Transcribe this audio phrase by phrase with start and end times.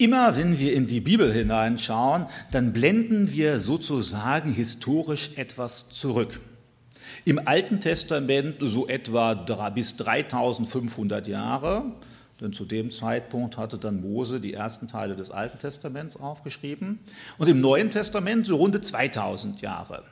[0.00, 6.40] Immer wenn wir in die Bibel hineinschauen, dann blenden wir sozusagen historisch etwas zurück.
[7.26, 9.34] Im Alten Testament so etwa
[9.68, 11.84] bis 3500 Jahre,
[12.40, 17.00] denn zu dem Zeitpunkt hatte dann Mose die ersten Teile des Alten Testaments aufgeschrieben.
[17.36, 20.04] Und im Neuen Testament so runde 2000 Jahre.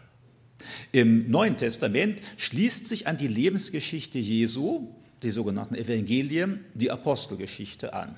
[0.92, 4.88] Im Neuen Testament schließt sich an die Lebensgeschichte Jesu,
[5.22, 8.16] die sogenannten Evangelien, die Apostelgeschichte an.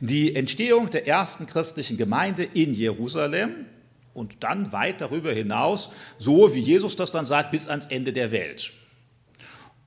[0.00, 3.66] Die Entstehung der ersten christlichen Gemeinde in Jerusalem
[4.14, 8.32] und dann weit darüber hinaus, so wie Jesus das dann sagt, bis ans Ende der
[8.32, 8.72] Welt.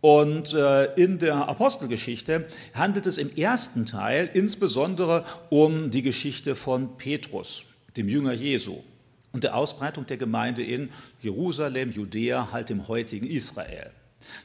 [0.01, 6.97] Und äh, in der Apostelgeschichte handelt es im ersten Teil insbesondere um die Geschichte von
[6.97, 7.65] Petrus,
[7.97, 8.83] dem Jünger Jesu,
[9.31, 10.89] und der Ausbreitung der Gemeinde in
[11.21, 13.91] Jerusalem, Judäa, halt im heutigen Israel.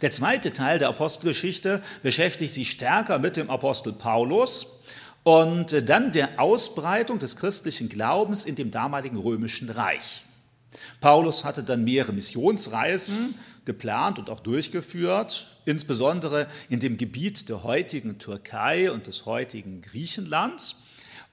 [0.03, 4.76] Der zweite Teil der Apostelgeschichte beschäftigt sich stärker mit dem Apostel Paulus
[5.27, 10.25] und dann der Ausbreitung des christlichen Glaubens in dem damaligen römischen Reich.
[11.01, 18.19] Paulus hatte dann mehrere Missionsreisen geplant und auch durchgeführt, insbesondere in dem Gebiet der heutigen
[18.19, 20.85] Türkei und des heutigen Griechenlands.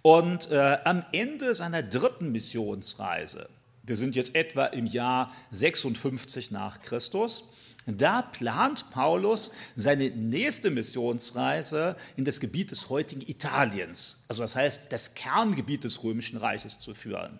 [0.02, 3.48] Und äh, am Ende seiner dritten Missionsreise,
[3.84, 7.52] wir sind jetzt etwa im Jahr 56 nach Christus,
[7.86, 14.92] da plant Paulus seine nächste Missionsreise in das Gebiet des heutigen Italiens, also das heißt
[14.92, 17.40] das Kerngebiet des römischen Reiches zu führen.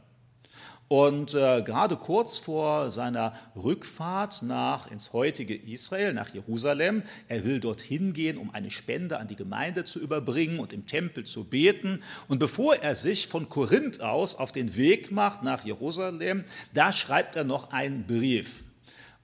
[0.90, 7.60] Und äh, gerade kurz vor seiner Rückfahrt nach ins heutige Israel, nach Jerusalem, er will
[7.60, 12.04] dorthin gehen, um eine Spende an die Gemeinde zu überbringen und im Tempel zu beten.
[12.28, 16.44] Und bevor er sich von Korinth aus auf den Weg macht nach Jerusalem,
[16.76, 18.64] da schreibt er noch einen Brief.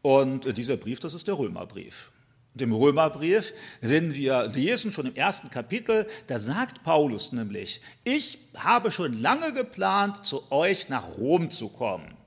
[0.02, 2.12] Und dieser Brief, das ist der Römerbrief.
[2.54, 8.92] Dem Römerbrief, wenn wir lesen, schon im ersten Kapitel, da sagt Paulus nämlich, ich habe
[8.92, 12.18] schon lange geplant, zu euch nach Rom zu kommen.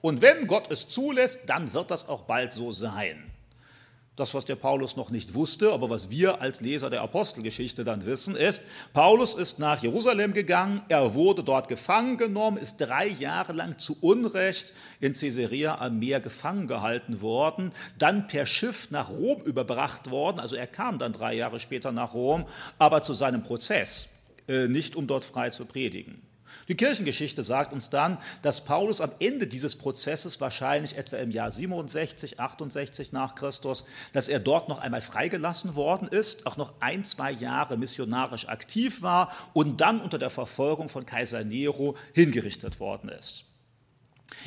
[0.00, 3.31] Und wenn Gott es zulässt, dann wird das auch bald so sein.
[4.14, 8.04] Das, was der Paulus noch nicht wusste, aber was wir als Leser der Apostelgeschichte dann
[8.04, 8.62] wissen, ist,
[8.92, 13.96] Paulus ist nach Jerusalem gegangen, er wurde dort gefangen genommen, ist drei Jahre lang zu
[14.02, 20.40] Unrecht in Caesarea am Meer gefangen gehalten worden, dann per Schiff nach Rom überbracht worden,
[20.40, 22.44] also er kam dann drei Jahre später nach Rom,
[22.76, 24.10] aber zu seinem Prozess,
[24.46, 26.20] äh, nicht um dort frei zu predigen.
[26.68, 31.50] Die Kirchengeschichte sagt uns dann, dass Paulus am Ende dieses Prozesses, wahrscheinlich etwa im Jahr
[31.50, 37.04] 67, 68 nach Christus, dass er dort noch einmal freigelassen worden ist, auch noch ein,
[37.04, 43.08] zwei Jahre missionarisch aktiv war und dann unter der Verfolgung von Kaiser Nero hingerichtet worden
[43.08, 43.46] ist.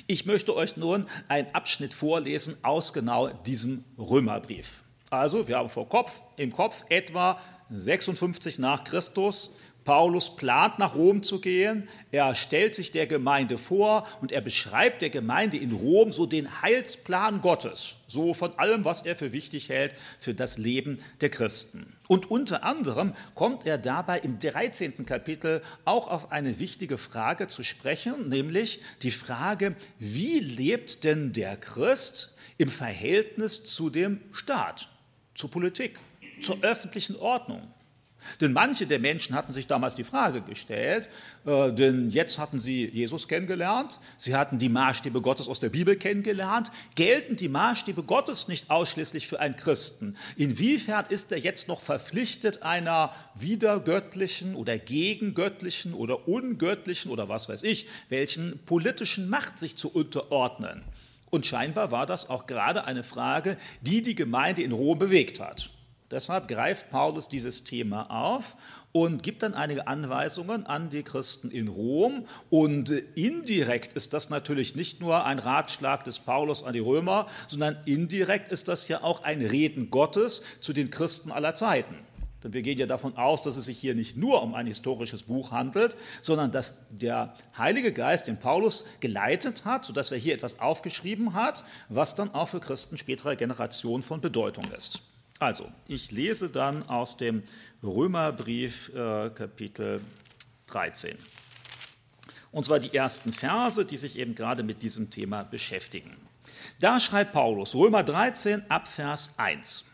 [0.07, 4.83] Ich möchte euch nun einen Abschnitt vorlesen aus genau diesem Römerbrief.
[5.09, 7.39] Also, wir haben vor Kopf, im Kopf etwa
[7.69, 9.55] 56 nach Christus,
[9.85, 15.03] Paulus plant nach Rom zu gehen, er stellt sich der Gemeinde vor und er beschreibt
[15.03, 19.69] der Gemeinde in Rom so den Heilsplan Gottes, so von allem, was er für wichtig
[19.69, 21.93] hält für das Leben der Christen.
[22.07, 25.05] Und unter anderem kommt er dabei im 13.
[25.05, 31.57] Kapitel auch auf eine wichtige Frage zu sprechen, nämlich die Frage, wie lebt denn der
[31.57, 34.89] Christ im Verhältnis zu dem Staat,
[35.35, 35.99] zur Politik,
[36.41, 37.74] zur öffentlichen Ordnung?
[38.41, 41.09] Denn manche der Menschen hatten sich damals die Frage gestellt,
[41.45, 45.95] äh, denn jetzt hatten sie Jesus kennengelernt, sie hatten die Maßstäbe Gottes aus der Bibel
[45.95, 46.71] kennengelernt.
[46.95, 50.15] Gelten die Maßstäbe Gottes nicht ausschließlich für einen Christen?
[50.37, 57.63] Inwiefern ist er jetzt noch verpflichtet, einer widergöttlichen oder gegengöttlichen oder ungöttlichen oder was weiß
[57.63, 60.83] ich, welchen politischen Macht sich zu unterordnen?
[61.29, 65.69] Und scheinbar war das auch gerade eine Frage, die die Gemeinde in Rom bewegt hat.
[66.11, 68.57] Deshalb greift Paulus dieses Thema auf
[68.91, 72.27] und gibt dann einige Anweisungen an die Christen in Rom.
[72.49, 77.77] Und indirekt ist das natürlich nicht nur ein Ratschlag des Paulus an die Römer, sondern
[77.85, 81.95] indirekt ist das ja auch ein Reden Gottes zu den Christen aller Zeiten.
[82.43, 85.23] Denn wir gehen ja davon aus, dass es sich hier nicht nur um ein historisches
[85.23, 90.59] Buch handelt, sondern dass der Heilige Geist den Paulus geleitet hat, sodass er hier etwas
[90.59, 95.01] aufgeschrieben hat, was dann auch für Christen späterer Generation von Bedeutung ist.
[95.39, 97.43] Also, ich lese dann aus dem
[97.83, 100.01] Römerbrief äh, Kapitel
[100.67, 101.17] 13.
[102.51, 106.15] Und zwar die ersten Verse, die sich eben gerade mit diesem Thema beschäftigen.
[106.79, 109.85] Da schreibt Paulus, Römer 13 ab Vers 1.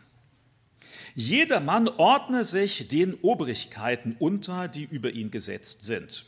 [1.14, 6.24] Jedermann ordne sich den Obrigkeiten unter, die über ihn gesetzt sind.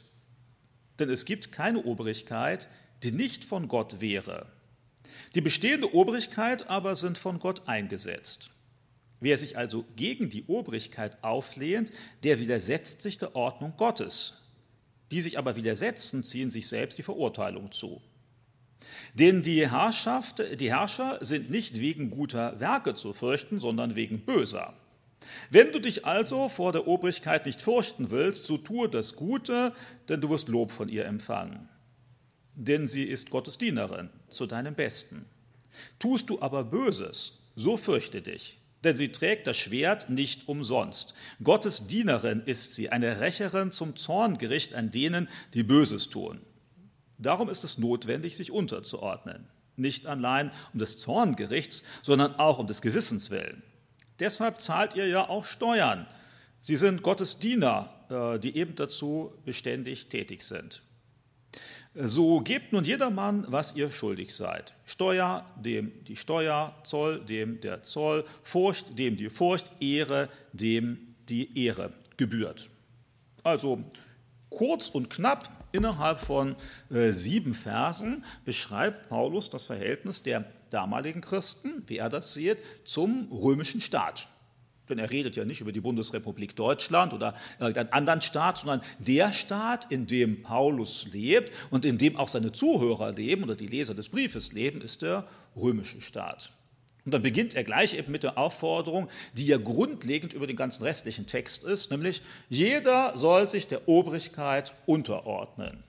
[0.98, 2.68] Denn es gibt keine Obrigkeit,
[3.02, 4.46] die nicht von Gott wäre.
[5.34, 8.50] Die bestehende Obrigkeit aber sind von Gott eingesetzt.
[9.24, 11.90] Wer sich also gegen die Obrigkeit auflehnt,
[12.24, 14.42] der widersetzt sich der Ordnung Gottes.
[15.10, 18.02] Die sich aber widersetzen, ziehen sich selbst die Verurteilung zu.
[19.14, 24.74] Denn die, Herrschaft, die Herrscher sind nicht wegen guter Werke zu fürchten, sondern wegen böser.
[25.48, 29.72] Wenn du dich also vor der Obrigkeit nicht fürchten willst, so tue das Gute,
[30.10, 31.70] denn du wirst Lob von ihr empfangen.
[32.56, 35.24] Denn sie ist Gottes Dienerin zu deinem Besten.
[35.98, 41.14] Tust du aber Böses, so fürchte dich, denn sie trägt das Schwert nicht umsonst.
[41.42, 46.40] Gottes Dienerin ist sie, eine Rächerin zum Zorngericht an denen, die Böses tun.
[47.18, 52.82] Darum ist es notwendig, sich unterzuordnen, nicht allein um des Zorngerichts, sondern auch um des
[52.82, 53.62] Gewissens willen.
[54.20, 56.06] Deshalb zahlt ihr ja auch Steuern.
[56.60, 60.82] Sie sind Gottes Diener, äh, die eben dazu beständig tätig sind.
[61.96, 64.74] So gebt nun jedermann, was ihr schuldig seid.
[64.84, 71.64] Steuer, dem die Steuer, Zoll, dem der Zoll, Furcht, dem die Furcht, Ehre, dem die
[71.64, 72.68] Ehre gebührt.
[73.44, 73.84] Also
[74.50, 76.56] kurz und knapp, innerhalb von
[76.90, 83.30] äh, sieben Versen beschreibt Paulus das Verhältnis der damaligen Christen, wie er das sieht, zum
[83.30, 84.28] römischen Staat.
[84.88, 89.32] Denn er redet ja nicht über die Bundesrepublik Deutschland oder irgendeinen anderen Staat, sondern der
[89.32, 93.94] Staat, in dem Paulus lebt und in dem auch seine Zuhörer leben oder die Leser
[93.94, 95.26] des Briefes leben, ist der
[95.56, 96.52] römische Staat.
[97.04, 100.84] Und dann beginnt er gleich eben mit der Aufforderung, die ja grundlegend über den ganzen
[100.84, 105.84] restlichen Text ist, nämlich jeder soll sich der Obrigkeit unterordnen.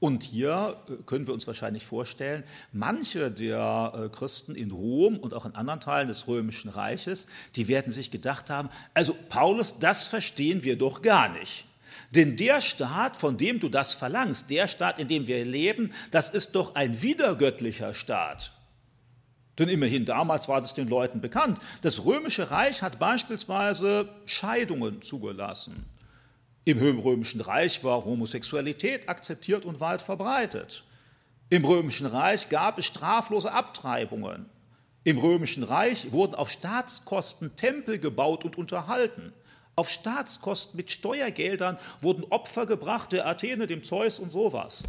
[0.00, 5.34] Und hier äh, können wir uns wahrscheinlich vorstellen, manche der äh, Christen in Rom und
[5.34, 10.06] auch in anderen Teilen des römischen Reiches, die werden sich gedacht haben, also Paulus, das
[10.06, 11.64] verstehen wir doch gar nicht.
[12.14, 16.30] Denn der Staat, von dem du das verlangst, der Staat, in dem wir leben, das
[16.30, 18.52] ist doch ein wiedergöttlicher Staat.
[19.58, 21.58] Denn immerhin damals war das den Leuten bekannt.
[21.82, 25.84] Das römische Reich hat beispielsweise Scheidungen zugelassen.
[26.68, 30.84] Im Römischen Reich war Homosexualität akzeptiert und weit verbreitet.
[31.48, 34.50] Im Römischen Reich gab es straflose Abtreibungen.
[35.02, 39.32] Im Römischen Reich wurden auf Staatskosten Tempel gebaut und unterhalten.
[39.76, 44.82] Auf Staatskosten mit Steuergeldern wurden Opfer gebracht der Athene, dem Zeus und sowas.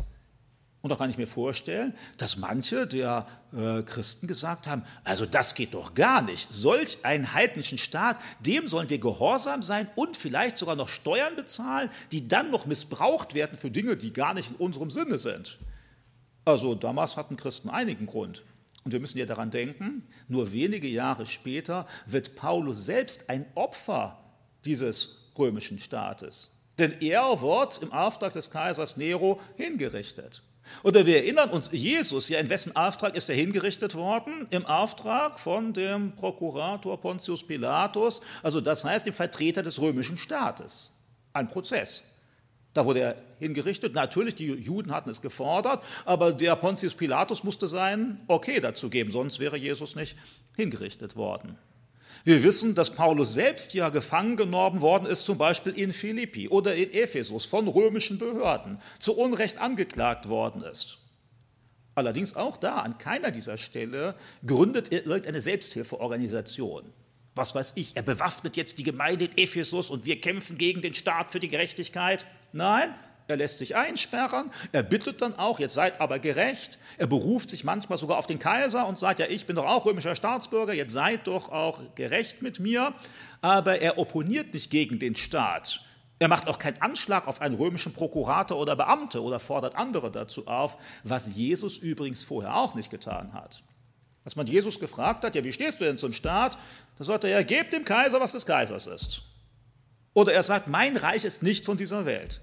[0.81, 5.55] Und da kann ich mir vorstellen, dass manche der äh, Christen gesagt haben, also das
[5.55, 6.53] geht doch gar nicht.
[6.53, 11.89] Solch einen heidnischen Staat, dem sollen wir gehorsam sein und vielleicht sogar noch Steuern bezahlen,
[12.13, 15.59] die dann noch missbraucht werden für Dinge, die gar nicht in unserem Sinne sind.
[16.45, 18.43] Also damals hatten Christen einigen Grund.
[18.85, 24.17] Und wir müssen ja daran denken, nur wenige Jahre später wird Paulus selbst ein Opfer
[24.63, 26.51] dieses römischen Staates.
[26.79, 30.41] Denn er wird im Auftrag des Kaisers Nero hingerichtet.
[30.83, 34.47] Oder wir erinnern uns, Jesus, ja, in wessen Auftrag ist er hingerichtet worden?
[34.49, 40.93] Im Auftrag von dem Prokurator Pontius Pilatus, also das heißt dem Vertreter des römischen Staates.
[41.33, 42.03] Ein Prozess.
[42.73, 43.93] Da wurde er hingerichtet.
[43.93, 49.11] Natürlich, die Juden hatten es gefordert, aber der Pontius Pilatus musste sein Okay dazu geben,
[49.11, 50.15] sonst wäre Jesus nicht
[50.55, 51.57] hingerichtet worden.
[52.29, 56.75] Wir wissen, dass Paulus selbst ja gefangen genommen worden ist, zum Beispiel in Philippi oder
[56.75, 60.99] in Ephesus von römischen Behörden, zu Unrecht angeklagt worden ist.
[61.95, 64.13] Allerdings auch da, an keiner dieser Stelle
[64.45, 66.93] gründet er irgendeine Selbsthilfeorganisation.
[67.33, 70.93] Was weiß ich, er bewaffnet jetzt die Gemeinde in Ephesus und wir kämpfen gegen den
[70.93, 72.27] Staat für die Gerechtigkeit.
[72.53, 72.93] Nein,
[73.29, 77.63] er lässt sich einsperren, er bittet dann auch, jetzt seid aber gerecht, er beruft sich
[77.63, 80.93] manchmal sogar auf den Kaiser und sagt, ja, ich bin doch auch römischer Staatsbürger, jetzt
[80.93, 82.93] seid doch auch gerecht mit mir,
[83.41, 85.81] aber er opponiert nicht gegen den Staat.
[86.17, 90.47] Er macht auch keinen Anschlag auf einen römischen Prokurator oder Beamte oder fordert andere dazu
[90.47, 93.63] auf, was Jesus übrigens vorher auch nicht getan hat.
[94.25, 96.57] Als man Jesus gefragt hat, ja, wie stehst du denn zum Staat?
[96.97, 99.21] Da sagt er, ja, gebt dem Kaiser, was des Kaisers ist.
[100.13, 102.41] Oder er sagt, mein Reich ist nicht von dieser Welt.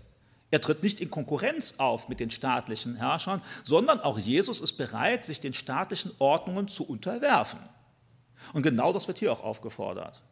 [0.50, 5.24] Er tritt nicht in Konkurrenz auf mit den staatlichen Herrschern, sondern auch Jesus ist bereit,
[5.24, 7.60] sich den staatlichen Ordnungen zu unterwerfen.
[8.52, 10.22] Und genau das wird hier auch aufgefordert.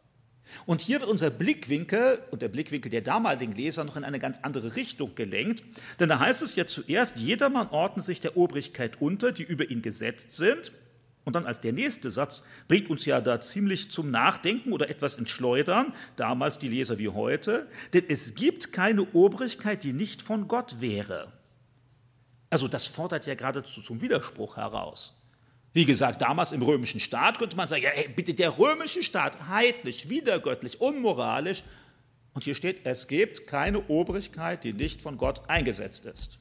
[0.65, 4.39] Und hier wird unser Blickwinkel und der Blickwinkel der damaligen Leser noch in eine ganz
[4.43, 5.63] andere Richtung gelenkt.
[5.99, 9.81] Denn da heißt es ja zuerst, jedermann ordne sich der Obrigkeit unter, die über ihn
[9.81, 10.71] gesetzt sind.
[11.25, 15.15] Und dann als der nächste Satz bringt uns ja da ziemlich zum Nachdenken oder etwas
[15.15, 20.47] ins Schleudern, damals die Leser wie heute, denn es gibt keine Obrigkeit, die nicht von
[20.47, 21.33] Gott wäre.
[22.51, 25.19] Also das fordert ja geradezu zum Widerspruch heraus.
[25.73, 29.49] Wie gesagt, damals im römischen Staat könnte man sagen, ja, ey, bitte der römische Staat,
[29.49, 31.63] heidnisch, widergöttlich, unmoralisch.
[32.33, 36.37] Und hier steht, es gibt keine Obrigkeit, die nicht von Gott eingesetzt ist.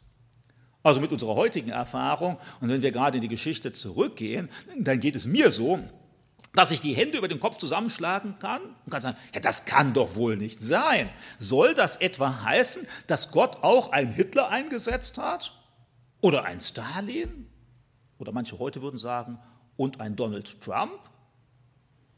[0.85, 5.17] Also mit unserer heutigen Erfahrung, und wenn wir gerade in die Geschichte zurückgehen, dann geht
[5.17, 5.81] es mir so,
[6.53, 9.95] dass ich die Hände über den Kopf zusammenschlagen kann und kann sagen, ja, das kann
[9.95, 11.09] doch wohl nicht sein.
[11.39, 15.59] Soll das etwa heißen, dass Gott auch einen Hitler eingesetzt hat?
[16.21, 17.49] Oder ein Stalin?
[18.19, 19.39] Oder manche heute würden sagen,
[19.77, 21.01] und ein Donald Trump?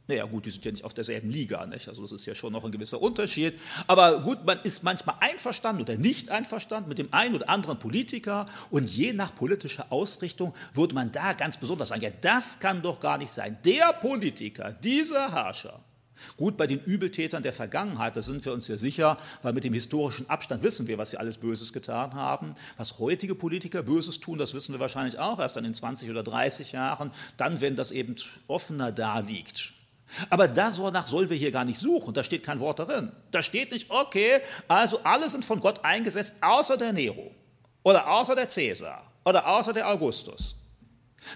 [0.09, 1.89] Naja, gut, die sind ja nicht auf derselben Liga, nicht?
[1.89, 3.55] also das ist ja schon noch ein gewisser Unterschied.
[3.89, 8.47] Aber gut, man ist manchmal einverstanden oder nicht einverstanden mit dem einen oder anderen Politiker
[8.71, 13.01] und je nach politischer Ausrichtung würde man da ganz besonders sagen, ja, das kann doch
[13.01, 13.59] gar nicht sein.
[13.65, 15.81] Der Politiker, dieser Herrscher,
[16.37, 19.75] Gut, bei den Übeltätern der Vergangenheit, da sind wir uns ja sicher, weil mit dem
[19.75, 22.55] historischen Abstand wissen wir, was sie alles Böses getan haben.
[22.77, 26.23] Was heutige Politiker Böses tun, das wissen wir wahrscheinlich auch erst dann in 20 oder
[26.23, 28.17] 30 Jahren, dann, wenn das eben
[28.49, 29.76] offener da liegt.
[30.31, 33.13] Aber danach sollen wir hier gar nicht suchen, da steht kein Wort darin.
[33.31, 37.33] Da steht nicht, okay, also alle sind von Gott eingesetzt, außer der Nero
[37.83, 40.57] oder außer der Cäsar oder außer der Augustus.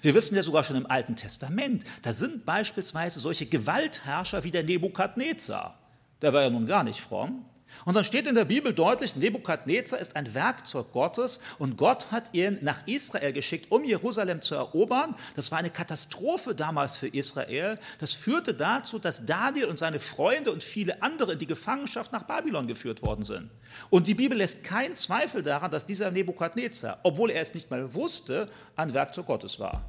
[0.03, 4.63] Wir wissen ja sogar schon im Alten Testament, da sind beispielsweise solche Gewaltherrscher wie der
[4.63, 5.79] Nebukadnezar.
[6.23, 7.45] Der war ja nun gar nicht fromm.
[7.85, 12.35] Und dann steht in der Bibel deutlich, Nebukadnezar ist ein Werkzeug Gottes und Gott hat
[12.35, 15.15] ihn nach Israel geschickt, um Jerusalem zu erobern.
[15.35, 17.79] Das war eine Katastrophe damals für Israel.
[17.99, 22.25] Das führte dazu, dass Daniel und seine Freunde und viele andere in die Gefangenschaft nach
[22.25, 23.51] Babylon geführt worden sind.
[23.89, 27.95] Und die Bibel lässt keinen Zweifel daran, dass dieser Nebukadnezar, obwohl er es nicht mal
[27.95, 29.85] wusste, ein Werkzeug Gottes war.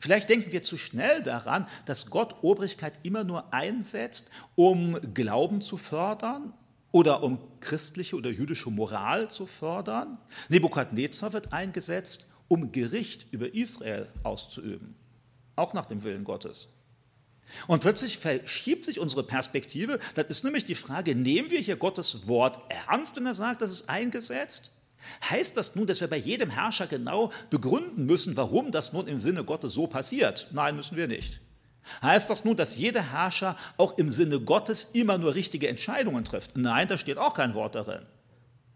[0.00, 5.76] Vielleicht denken wir zu schnell daran, dass Gott Obrigkeit immer nur einsetzt, um Glauben zu
[5.76, 6.54] fördern,
[6.92, 10.18] oder um christliche oder jüdische Moral zu fördern.
[10.48, 14.94] Nebukadnezar wird eingesetzt, um Gericht über Israel auszuüben,
[15.56, 16.68] auch nach dem Willen Gottes.
[17.66, 19.98] Und plötzlich verschiebt sich unsere Perspektive.
[20.14, 23.70] Dann ist nämlich die Frage, nehmen wir hier Gottes Wort ernst, wenn er sagt, das
[23.70, 24.72] ist eingesetzt?
[25.28, 29.18] Heißt das nun, dass wir bei jedem Herrscher genau begründen müssen, warum das nun im
[29.18, 30.48] Sinne Gottes so passiert?
[30.52, 31.40] Nein, müssen wir nicht.
[32.02, 36.56] Heißt das nun, dass jeder Herrscher auch im Sinne Gottes immer nur richtige Entscheidungen trifft?
[36.56, 38.02] Nein, da steht auch kein Wort darin.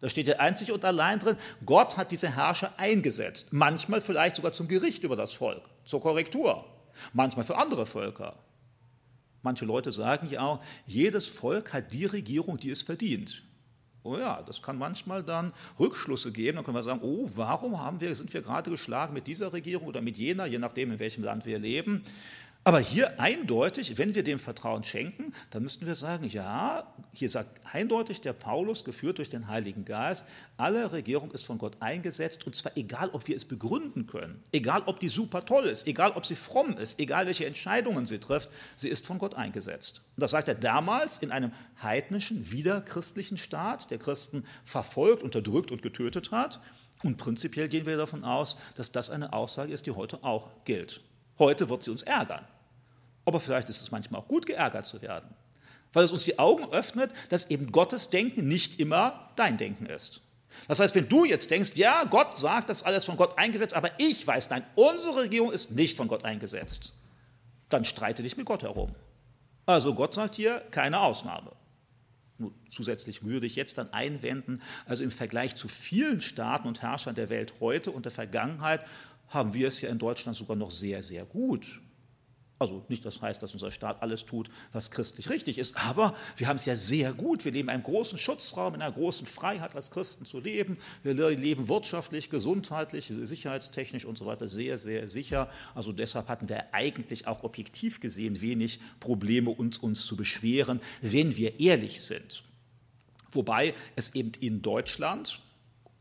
[0.00, 3.52] Da steht ja einzig und allein drin, Gott hat diese Herrscher eingesetzt.
[3.52, 6.64] Manchmal vielleicht sogar zum Gericht über das Volk, zur Korrektur.
[7.12, 8.38] Manchmal für andere Völker.
[9.42, 13.42] Manche Leute sagen ja auch, jedes Volk hat die Regierung, die es verdient.
[14.02, 16.56] Oh ja, das kann manchmal dann Rückschlüsse geben.
[16.56, 19.88] Dann können wir sagen, oh, warum haben wir, sind wir gerade geschlagen mit dieser Regierung
[19.88, 22.04] oder mit jener, je nachdem, in welchem Land wir leben.
[22.66, 27.60] Aber hier eindeutig, wenn wir dem Vertrauen schenken, dann müssten wir sagen, ja, hier sagt
[27.72, 32.56] eindeutig der Paulus, geführt durch den Heiligen Geist, alle Regierung ist von Gott eingesetzt und
[32.56, 36.26] zwar egal, ob wir es begründen können, egal, ob die super toll ist, egal, ob
[36.26, 40.02] sie fromm ist, egal, welche Entscheidungen sie trifft, sie ist von Gott eingesetzt.
[40.16, 45.82] Und das sagt er damals in einem heidnischen, wiederchristlichen Staat, der Christen verfolgt, unterdrückt und
[45.82, 46.58] getötet hat.
[47.04, 51.00] Und prinzipiell gehen wir davon aus, dass das eine Aussage ist, die heute auch gilt.
[51.38, 52.44] Heute wird sie uns ärgern.
[53.26, 55.28] Aber vielleicht ist es manchmal auch gut, geärgert zu werden,
[55.92, 60.22] weil es uns die Augen öffnet, dass eben Gottes Denken nicht immer dein Denken ist.
[60.68, 63.74] Das heißt, wenn du jetzt denkst, ja, Gott sagt, das ist alles von Gott eingesetzt,
[63.74, 66.94] aber ich weiß, nein, unsere Regierung ist nicht von Gott eingesetzt,
[67.68, 68.94] dann streite dich mit Gott herum.
[69.66, 71.52] Also Gott sagt hier keine Ausnahme.
[72.38, 77.14] Nur zusätzlich würde ich jetzt dann einwenden, also im Vergleich zu vielen Staaten und Herrschern
[77.14, 78.84] der Welt heute und der Vergangenheit
[79.28, 81.80] haben wir es ja in Deutschland sogar noch sehr, sehr gut.
[82.58, 86.48] Also nicht das heißt, dass unser Staat alles tut, was christlich richtig ist, aber wir
[86.48, 87.44] haben es ja sehr gut.
[87.44, 90.78] Wir leben in einem großen Schutzraum, in einer großen Freiheit als Christen zu leben.
[91.02, 95.50] Wir leben wirtschaftlich, gesundheitlich, sicherheitstechnisch und so weiter sehr, sehr sicher.
[95.74, 101.36] Also deshalb hatten wir eigentlich auch objektiv gesehen wenig Probleme, uns, uns zu beschweren, wenn
[101.36, 102.42] wir ehrlich sind.
[103.32, 105.42] Wobei es eben in Deutschland,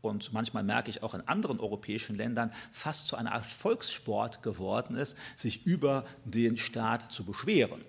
[0.06, 4.96] und manchmal merke ich auch in anderen europäischen Ländern fast zu einer Art Volkssport geworden
[4.96, 7.82] ist, sich über den Staat zu beschweren.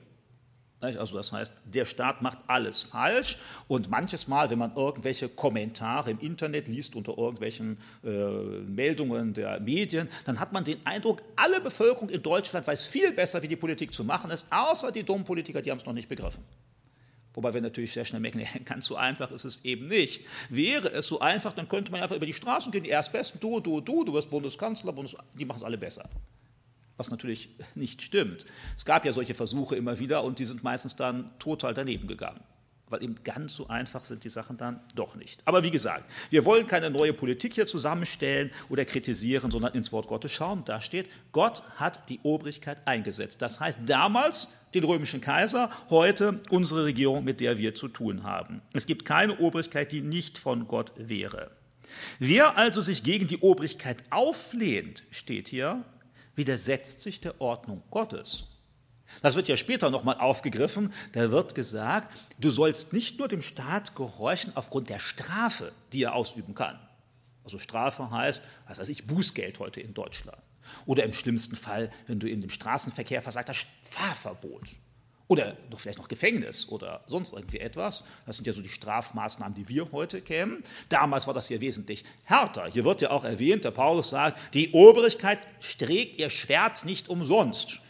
[0.79, 6.11] Also das heißt, der Staat macht alles falsch und manches Mal, wenn man irgendwelche Kommentare
[6.11, 11.61] im Internet liest unter irgendwelchen äh, Meldungen der Medien, dann hat man den Eindruck, alle
[11.61, 15.25] Bevölkerung in Deutschland weiß viel besser, wie die Politik zu machen ist, außer die dummen
[15.25, 16.43] Politiker, die haben es noch nicht begriffen.
[17.37, 20.25] Wobei wir natürlich sehr schnell merken, ganz so einfach ist es eben nicht.
[20.49, 23.59] Wäre es so einfach, dann könnte man einfach über die Straßen gehen, die Erstbesten, du,
[23.59, 26.09] du, du, du wirst Bundeskanzler, Bundes die machen es alle besser.
[26.97, 28.47] Was natürlich nicht stimmt.
[28.75, 32.39] Es gab ja solche Versuche immer wieder und die sind meistens dann total daneben gegangen.
[32.89, 35.41] Weil eben ganz so einfach sind die Sachen dann doch nicht.
[35.45, 40.07] Aber wie gesagt, wir wollen keine neue Politik hier zusammenstellen oder kritisieren, sondern ins Wort
[40.07, 40.63] Gottes schauen.
[40.65, 43.41] Da steht, Gott hat die Obrigkeit eingesetzt.
[43.41, 48.61] Das heißt damals den römischen Kaiser, heute unsere Regierung, mit der wir zu tun haben.
[48.73, 51.51] Es gibt keine Obrigkeit, die nicht von Gott wäre.
[52.19, 55.83] Wer also sich gegen die Obrigkeit auflehnt, steht hier,
[56.35, 58.45] widersetzt sich der Ordnung Gottes.
[59.21, 60.93] Das wird ja später nochmal aufgegriffen.
[61.13, 66.13] Da wird gesagt, du sollst nicht nur dem Staat gehorchen aufgrund der Strafe, die er
[66.13, 66.79] ausüben kann.
[67.43, 70.37] Also Strafe heißt, was weiß ich, Bußgeld heute in Deutschland.
[70.85, 74.63] Oder im schlimmsten Fall, wenn du in dem Straßenverkehr versagt hast, Fahrverbot.
[75.29, 78.05] Oder noch vielleicht noch Gefängnis oder sonst irgendwie etwas.
[78.25, 80.63] Das sind ja so die Strafmaßnahmen, die wir heute kennen.
[80.87, 82.67] Damals war das hier wesentlich härter.
[82.67, 87.81] Hier wird ja auch erwähnt, der Paulus sagt, die Obrigkeit trägt ihr Schwert nicht umsonst.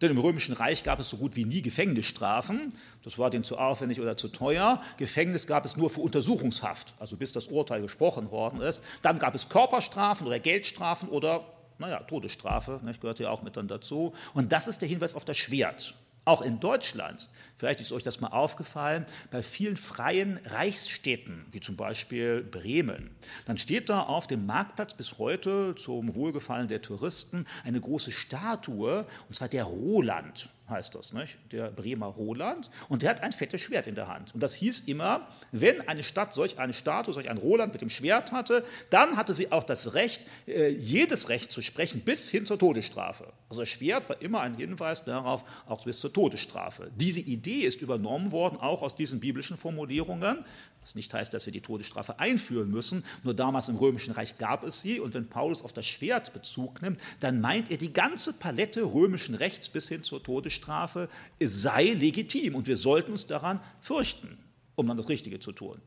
[0.00, 2.72] Denn im Römischen Reich gab es so gut wie nie Gefängnisstrafen.
[3.02, 4.80] Das war denen zu aufwendig oder zu teuer.
[4.96, 8.84] Gefängnis gab es nur für Untersuchungshaft, also bis das Urteil gesprochen worden ist.
[9.02, 11.44] Dann gab es Körperstrafen oder Geldstrafen oder,
[11.78, 14.12] naja, Todesstrafe, ne, gehört ja auch mit dann dazu.
[14.34, 15.94] Und das ist der Hinweis auf das Schwert.
[16.28, 21.74] Auch in Deutschland, vielleicht ist euch das mal aufgefallen, bei vielen freien Reichsstädten, wie zum
[21.74, 23.16] Beispiel Bremen,
[23.46, 29.06] dann steht da auf dem Marktplatz bis heute zum Wohlgefallen der Touristen eine große Statue,
[29.28, 31.38] und zwar der Roland heißt das, nicht?
[31.52, 32.70] der Bremer Roland.
[32.88, 34.34] Und der hat ein fettes Schwert in der Hand.
[34.34, 37.90] Und das hieß immer, wenn eine Stadt solch eine Statue, solch ein Roland mit dem
[37.90, 42.46] Schwert hatte, dann hatte sie auch das Recht, äh, jedes Recht zu sprechen, bis hin
[42.46, 43.32] zur Todesstrafe.
[43.50, 46.90] Also Schwert war immer ein Hinweis darauf, auch bis zur Todesstrafe.
[46.96, 50.44] Diese Idee ist übernommen worden, auch aus diesen biblischen Formulierungen.
[50.82, 53.04] Was nicht heißt, dass wir die Todesstrafe einführen müssen.
[53.22, 55.00] Nur damals im Römischen Reich gab es sie.
[55.00, 59.34] Und wenn Paulus auf das Schwert Bezug nimmt, dann meint er, die ganze Palette römischen
[59.34, 61.08] Rechts bis hin zur Todesstrafe
[61.40, 62.54] sei legitim.
[62.54, 64.38] Und wir sollten uns daran fürchten,
[64.76, 65.80] um dann das Richtige zu tun.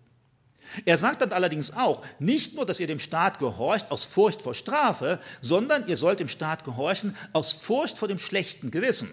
[0.86, 4.54] Er sagt dann allerdings auch, nicht nur, dass ihr dem Staat gehorcht aus Furcht vor
[4.54, 9.10] Strafe, sondern ihr sollt dem Staat gehorchen aus Furcht vor dem schlechten Gewissen.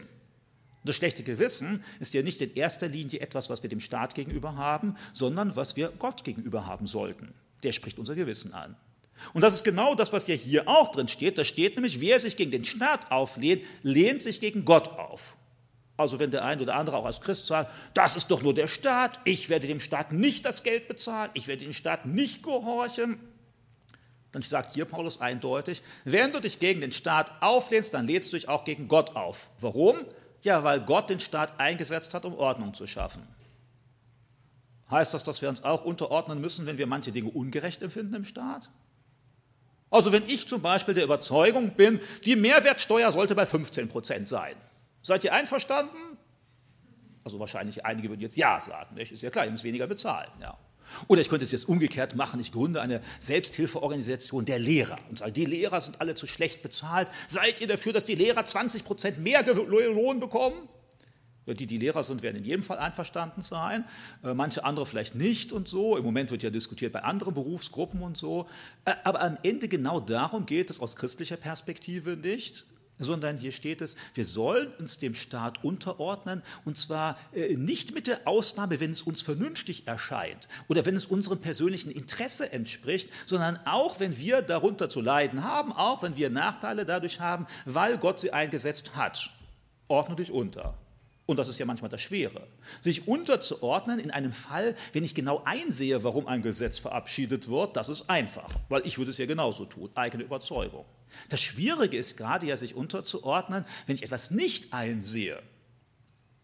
[0.84, 4.56] Das schlechte Gewissen ist ja nicht in erster Linie etwas, was wir dem Staat gegenüber
[4.56, 7.34] haben, sondern was wir Gott gegenüber haben sollten.
[7.62, 8.76] Der spricht unser Gewissen an.
[9.32, 11.38] Und das ist genau das, was ja hier auch drin steht.
[11.38, 15.36] Da steht nämlich, wer sich gegen den Staat auflehnt, lehnt sich gegen Gott auf.
[15.98, 18.68] Also wenn der eine oder andere auch als Christ sagt, das ist doch nur der
[18.68, 23.18] Staat, ich werde dem Staat nicht das Geld bezahlen, ich werde dem Staat nicht gehorchen,
[24.30, 28.36] dann sagt hier Paulus eindeutig, wenn du dich gegen den Staat auflehnst, dann lehnst du
[28.36, 29.50] dich auch gegen Gott auf.
[29.58, 29.96] Warum?
[30.42, 33.26] Ja, weil Gott den Staat eingesetzt hat, um Ordnung zu schaffen.
[34.92, 38.24] Heißt das, dass wir uns auch unterordnen müssen, wenn wir manche Dinge ungerecht empfinden im
[38.24, 38.70] Staat?
[39.90, 44.54] Also wenn ich zum Beispiel der Überzeugung bin, die Mehrwertsteuer sollte bei 15 Prozent sein.
[45.02, 46.18] Seid ihr einverstanden?
[47.24, 48.94] Also wahrscheinlich einige würden jetzt Ja sagen.
[48.94, 49.12] Nicht?
[49.12, 50.30] Ist ja klar, ihr müsst weniger bezahlen.
[50.40, 50.58] Ja.
[51.06, 52.40] Oder ich könnte es jetzt umgekehrt machen.
[52.40, 57.08] Ich gründe eine Selbsthilfeorganisation der Lehrer und sage, die Lehrer sind alle zu schlecht bezahlt.
[57.26, 60.68] Seid ihr dafür, dass die Lehrer 20 Prozent mehr Lohn bekommen?
[61.46, 63.86] Die, die Lehrer sind, werden in jedem Fall einverstanden sein,
[64.22, 65.96] äh, manche andere vielleicht nicht und so.
[65.96, 68.46] Im Moment wird ja diskutiert bei anderen Berufsgruppen und so.
[68.84, 72.66] Äh, aber am Ende genau darum geht es aus christlicher Perspektive nicht
[72.98, 78.06] sondern hier steht es, wir sollen uns dem Staat unterordnen und zwar äh, nicht mit
[78.06, 83.58] der Ausnahme, wenn es uns vernünftig erscheint oder wenn es unserem persönlichen Interesse entspricht, sondern
[83.66, 88.20] auch wenn wir darunter zu leiden haben, auch wenn wir Nachteile dadurch haben, weil Gott
[88.20, 89.30] sie eingesetzt hat.
[89.88, 90.74] Ordne dich unter.
[91.28, 92.46] Und das ist ja manchmal das Schwere.
[92.80, 97.90] Sich unterzuordnen in einem Fall, wenn ich genau einsehe, warum ein Gesetz verabschiedet wird, das
[97.90, 100.86] ist einfach, weil ich würde es ja genauso tun, eigene Überzeugung.
[101.28, 105.42] Das Schwierige ist gerade ja, sich unterzuordnen, wenn ich etwas nicht einsehe.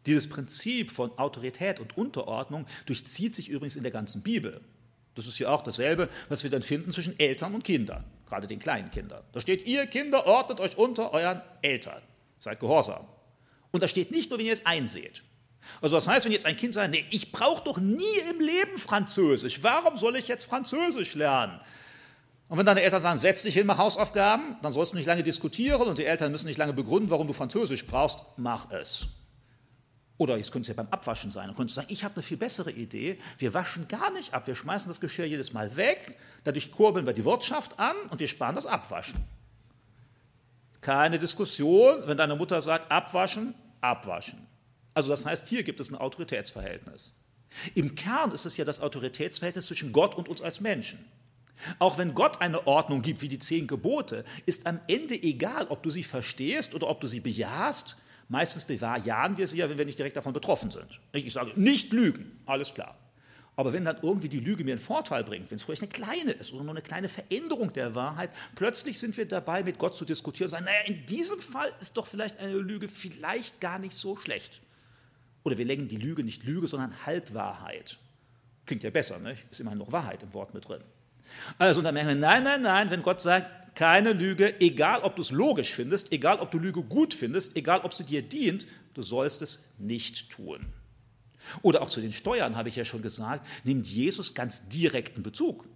[0.05, 4.61] Dieses Prinzip von Autorität und Unterordnung durchzieht sich übrigens in der ganzen Bibel.
[5.15, 8.59] Das ist ja auch dasselbe, was wir dann finden zwischen Eltern und Kindern, gerade den
[8.59, 9.25] kleinen Kindern.
[9.33, 12.03] Da steht, ihr Kinder ordnet euch unter euren Eltern,
[12.39, 13.07] seid gehorsam.
[13.75, 15.25] Und da steht nicht nur, wenn ihr es einseht.
[15.83, 18.79] Also das heißt, wenn jetzt ein Kind sagt, nee, ich brauche doch nie im Leben
[18.79, 21.59] Französisch, warum soll ich jetzt Französisch lernen?
[22.47, 25.25] Und wenn deine Eltern sagen, setz dich hin, mach Hausaufgaben, dann sollst du nicht lange
[25.25, 29.09] diskutieren und die Eltern müssen nicht lange begründen, warum du Französisch brauchst, mach es.
[30.19, 31.49] Oder jetzt könnte es ja beim Abwaschen sein.
[31.49, 33.19] Dann könntest du sagen, ich habe eine viel bessere Idee.
[33.39, 34.47] Wir waschen gar nicht ab.
[34.47, 36.17] Wir schmeißen das Geschirr jedes Mal weg.
[36.45, 39.19] Dadurch kurbeln wir die Wirtschaft an und wir sparen das Abwaschen.
[40.85, 43.55] Keine Diskussion, wenn deine Mutter sagt, abwaschen,
[43.85, 44.47] abwaschen.
[44.95, 47.17] Also das heißt, hier gibt es ein Autoritätsverhältnis.
[47.75, 51.05] Im Kern ist es ja das Autoritätsverhältnis zwischen Gott und uns als Menschen.
[51.79, 55.83] Auch wenn Gott eine Ordnung gibt wie die zehn Gebote, ist am Ende egal, ob
[55.83, 57.97] du sie verstehst oder ob du sie bejahst.
[58.29, 61.01] Meistens bejahen wir sie ja, wenn wir nicht direkt davon betroffen sind.
[61.13, 62.99] Ich sage, nicht lügen, alles klar.
[63.57, 66.33] Aber wenn dann irgendwie die Lüge mir einen Vorteil bringt, wenn es vielleicht eine kleine
[66.33, 70.05] ist oder nur eine kleine Veränderung der Wahrheit, plötzlich sind wir dabei, mit Gott zu
[70.05, 73.95] diskutieren und sagen, naja, in diesem Fall ist doch vielleicht eine Lüge vielleicht gar nicht
[73.95, 74.61] so schlecht.
[75.45, 77.99] Oder wir lenken die Lüge nicht Lüge, sondern Halbwahrheit.
[78.67, 79.45] Klingt ja besser, nicht?
[79.51, 80.81] ist immerhin noch Wahrheit im Wort mit drin.
[81.59, 85.23] Also dann merken wir, nein, nein, nein, wenn Gott sagt, keine Lüge, egal ob du
[85.23, 89.03] es logisch findest, egal ob du Lüge gut findest, egal ob sie dir dient, du
[89.03, 90.67] sollst es nicht tun.
[91.63, 95.67] Oder auch zu den Steuern habe ich ja schon gesagt, nimmt Jesus ganz direkten Bezug.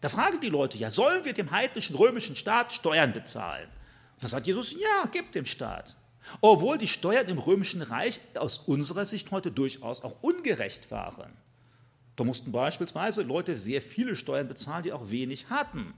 [0.00, 3.68] Da fragen die Leute ja, sollen wir dem heidnischen römischen Staat Steuern bezahlen?
[4.20, 5.96] Da sagt Jesus, ja, gib dem Staat.
[6.40, 11.32] Obwohl die Steuern im römischen Reich aus unserer Sicht heute durchaus auch ungerecht waren.
[12.16, 15.94] Da mussten beispielsweise Leute sehr viele Steuern bezahlen, die auch wenig hatten.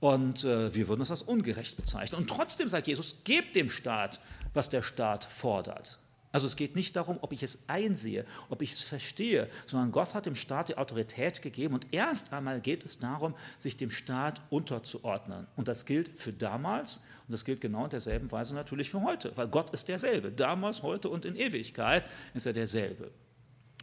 [0.00, 2.20] Und äh, wir würden das als ungerecht bezeichnen.
[2.20, 4.18] Und trotzdem sagt Jesus, gebt dem Staat,
[4.52, 6.00] was der Staat fordert.
[6.32, 10.14] Also es geht nicht darum, ob ich es einsehe, ob ich es verstehe, sondern Gott
[10.14, 14.40] hat dem Staat die Autorität gegeben und erst einmal geht es darum, sich dem Staat
[14.48, 15.46] unterzuordnen.
[15.56, 19.36] Und das gilt für damals und das gilt genau in derselben Weise natürlich für heute,
[19.36, 20.32] weil Gott ist derselbe.
[20.32, 23.10] Damals, heute und in Ewigkeit ist er derselbe.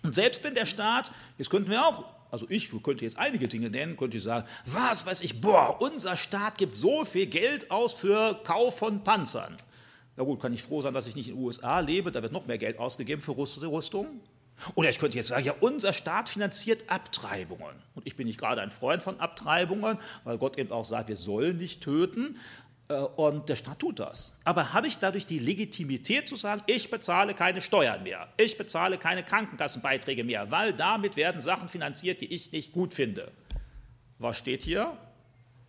[0.02, 3.70] Und selbst wenn der Staat, jetzt könnten wir auch, also ich könnte jetzt einige Dinge
[3.70, 7.94] nennen, könnte ich sagen, was weiß ich, boah, unser Staat gibt so viel Geld aus
[7.94, 9.58] für Kauf von Panzern.
[10.20, 12.34] Na gut, kann ich froh sein, dass ich nicht in den USA lebe, da wird
[12.34, 14.20] noch mehr Geld ausgegeben für Rüstung.
[14.76, 17.74] Oder ich könnte jetzt sagen, ja, unser Staat finanziert Abtreibungen.
[17.96, 21.16] Und ich bin nicht gerade ein Freund von Abtreibungen, weil Gott eben auch sagt, wir
[21.16, 22.38] sollen nicht töten.
[22.90, 24.38] Äh, und der Staat tut das.
[24.44, 28.98] Aber habe ich dadurch die Legitimität zu sagen, ich bezahle keine Steuern mehr, ich bezahle
[28.98, 33.32] keine Krankenkassenbeiträge mehr, weil damit werden Sachen finanziert, die ich nicht gut finde?
[34.18, 34.98] Was steht hier?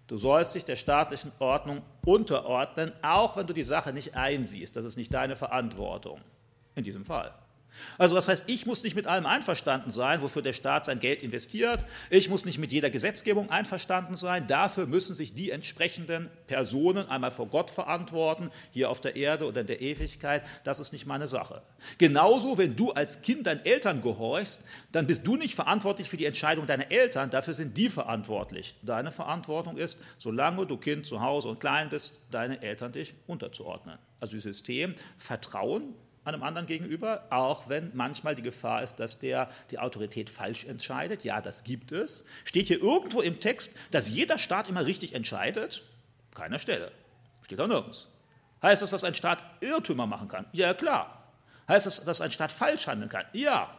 [0.08, 4.76] Du sollst dich der staatlichen Ordnung unterordnen, auch wenn du die Sache nicht einsiehst.
[4.76, 6.20] Das ist nicht deine Verantwortung
[6.74, 7.32] in diesem Fall.
[7.98, 11.22] Also was heißt, ich muss nicht mit allem einverstanden sein, wofür der Staat sein Geld
[11.22, 11.84] investiert.
[12.10, 14.46] Ich muss nicht mit jeder Gesetzgebung einverstanden sein.
[14.46, 19.62] Dafür müssen sich die entsprechenden Personen einmal vor Gott verantworten, hier auf der Erde oder
[19.62, 20.44] in der Ewigkeit.
[20.64, 21.62] Das ist nicht meine Sache.
[21.98, 26.26] Genauso, wenn du als Kind deinen Eltern gehorchst, dann bist du nicht verantwortlich für die
[26.26, 27.30] Entscheidung deiner Eltern.
[27.30, 28.76] Dafür sind die verantwortlich.
[28.82, 33.98] Deine Verantwortung ist, solange du Kind zu Hause und klein bist, deine Eltern dich unterzuordnen.
[34.20, 35.94] Also das System Vertrauen
[36.34, 41.24] einem anderen gegenüber, auch wenn manchmal die Gefahr ist, dass der die Autorität falsch entscheidet.
[41.24, 42.24] Ja, das gibt es.
[42.44, 45.82] Steht hier irgendwo im Text, dass jeder Staat immer richtig entscheidet?
[46.34, 46.92] Keiner Stelle.
[47.42, 48.08] Steht da nirgends.
[48.62, 50.46] Heißt das, dass ein Staat Irrtümer machen kann?
[50.52, 51.24] Ja, klar.
[51.68, 53.24] Heißt das, dass ein Staat falsch handeln kann?
[53.32, 53.74] Ja.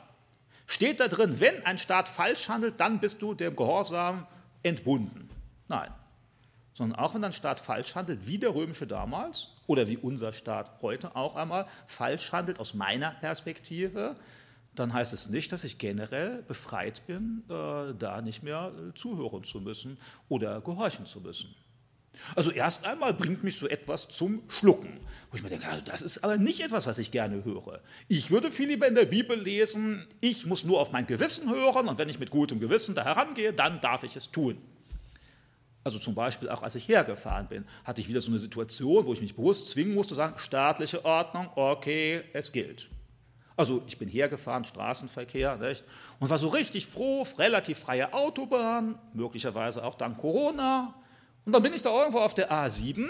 [0.68, 4.28] Steht da drin, wenn ein Staat falsch handelt, dann bist du dem Gehorsam
[4.64, 5.30] entbunden?
[5.68, 5.92] Nein
[6.74, 10.82] sondern auch wenn ein Staat falsch handelt, wie der römische damals oder wie unser Staat
[10.82, 14.18] heute auch einmal falsch handelt aus meiner Perspektive,
[14.76, 19.46] dann heißt es nicht, dass ich generell befreit bin, äh, da nicht mehr äh, zuhören
[19.46, 21.56] zu müssen oder gehorchen zu müssen.
[22.36, 26.02] Also erst einmal bringt mich so etwas zum Schlucken, wo ich mir denke, also das
[26.02, 27.80] ist aber nicht etwas, was ich gerne höre.
[28.10, 31.88] Ich würde viel lieber in der Bibel lesen, ich muss nur auf mein Gewissen hören
[31.88, 34.58] und wenn ich mit gutem Gewissen da herangehe, dann darf ich es tun.
[35.84, 39.14] Also zum Beispiel auch als ich hergefahren bin, hatte ich wieder so eine Situation, wo
[39.14, 42.90] ich mich bewusst zwingen musste, zu sagen, staatliche Ordnung, okay, es gilt.
[43.58, 45.84] Also ich bin hergefahren, Straßenverkehr, nicht?
[46.20, 50.94] und war so richtig froh, relativ freie Autobahn, möglicherweise auch dank Corona.
[51.46, 53.10] Und dann bin ich da irgendwo auf der A7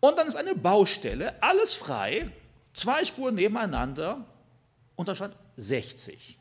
[0.00, 2.30] und dann ist eine Baustelle, alles frei,
[2.72, 4.24] zwei Spuren nebeneinander
[4.96, 6.38] und da stand 60.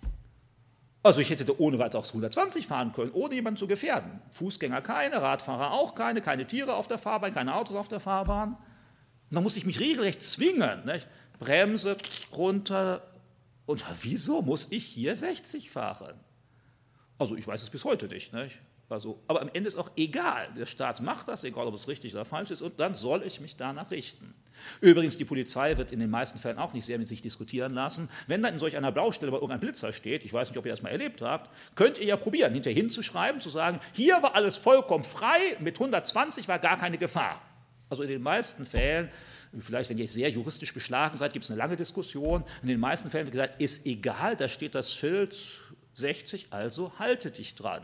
[1.02, 4.22] Also ich hätte da ohne weiteres 120 fahren können, ohne jemanden zu gefährden.
[4.32, 8.58] Fußgänger keine, Radfahrer auch keine, keine Tiere auf der Fahrbahn, keine Autos auf der Fahrbahn.
[9.30, 10.86] Und da musste ich mich regelrecht zwingen.
[10.86, 11.08] Nicht?
[11.40, 11.96] Bremse
[12.34, 13.02] runter.
[13.66, 16.20] Und wieso muss ich hier 60 fahren?
[17.18, 18.34] Also ich weiß es bis heute nicht.
[18.34, 18.60] nicht?
[18.90, 20.50] Also, aber am Ende ist auch egal.
[20.58, 23.40] Der Staat macht das, egal ob es richtig oder falsch ist, und dann soll ich
[23.40, 24.34] mich danach richten.
[24.82, 28.10] Übrigens, die Polizei wird in den meisten Fällen auch nicht sehr mit sich diskutieren lassen.
[28.28, 30.72] Wenn dann in solch einer Blaustelle bei irgendeinem Blitzer steht, ich weiß nicht, ob ihr
[30.72, 34.58] das mal erlebt habt, könnt ihr ja probieren, hinterher hinzuschreiben, zu sagen, hier war alles
[34.58, 37.42] vollkommen frei, mit 120 war gar keine Gefahr.
[37.90, 39.10] Also in den meisten Fällen
[39.58, 42.44] Vielleicht, wenn ihr sehr juristisch beschlagen seid, gibt es eine lange Diskussion.
[42.62, 45.36] In den meisten Fällen wird gesagt, ist egal, da steht das Schild
[45.94, 47.84] 60, also halte dich dran.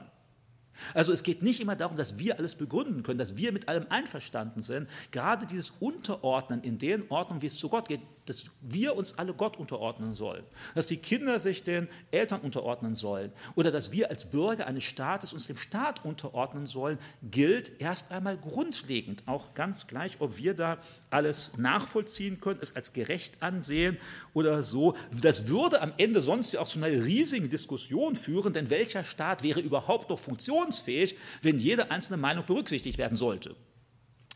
[0.93, 3.85] Also es geht nicht immer darum, dass wir alles begründen können, dass wir mit allem
[3.89, 4.89] einverstanden sind.
[5.11, 9.33] Gerade dieses Unterordnen in den Ordnungen, wie es zu Gott geht, dass wir uns alle
[9.33, 14.25] Gott unterordnen sollen, dass die Kinder sich den Eltern unterordnen sollen oder dass wir als
[14.25, 20.19] Bürger eines Staates uns dem Staat unterordnen sollen, gilt erst einmal grundlegend, auch ganz gleich,
[20.19, 20.77] ob wir da
[21.09, 23.97] alles nachvollziehen können, es als gerecht ansehen
[24.33, 24.95] oder so.
[25.21, 29.43] Das würde am Ende sonst ja auch zu einer riesigen Diskussion führen, denn welcher Staat
[29.43, 33.55] wäre überhaupt noch funktionsfähig, wenn jede einzelne Meinung berücksichtigt werden sollte?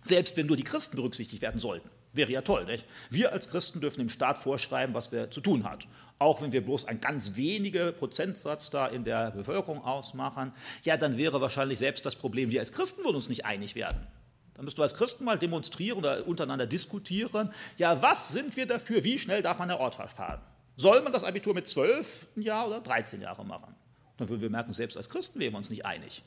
[0.04, 1.89] Selbst wenn nur die Christen berücksichtigt werden sollten.
[2.13, 2.86] Wäre ja toll, nicht?
[3.10, 5.88] Wir als Christen dürfen dem Staat vorschreiben, was wir zu tun hat.
[6.17, 11.17] Auch wenn wir bloß ein ganz wenige Prozentsatz da in der Bevölkerung ausmachen, ja, dann
[11.17, 14.08] wäre wahrscheinlich selbst das Problem, wir als Christen würden uns nicht einig werden.
[14.56, 17.54] Dann müsst du als Christen mal demonstrieren oder untereinander diskutieren.
[17.78, 19.06] Ja, was sind wir dafür?
[19.06, 20.41] Wie schnell darf man der Ort fahren?
[20.76, 23.76] Soll man das Abitur mit 12 Jahren oder 13 Jahren machen?
[24.17, 26.24] Dann würden wir merken, selbst als Christen wären wir uns nicht einig.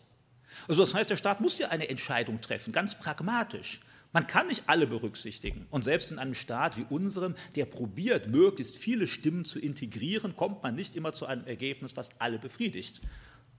[0.68, 3.80] Also das heißt, der Staat muss ja eine Entscheidung treffen, ganz pragmatisch.
[4.12, 5.66] Man kann nicht alle berücksichtigen.
[5.70, 10.62] Und selbst in einem Staat wie unserem, der probiert, möglichst viele Stimmen zu integrieren, kommt
[10.62, 13.00] man nicht immer zu einem Ergebnis, was alle befriedigt.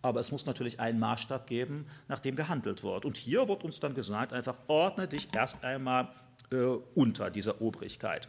[0.04, 3.06] Aber es muss natürlich einen Maßstab geben, nach dem gehandelt wird.
[3.06, 6.14] Und hier wird uns dann gesagt, einfach ordne dich erst einmal
[6.52, 6.58] äh,
[6.94, 8.28] unter dieser Obrigkeit.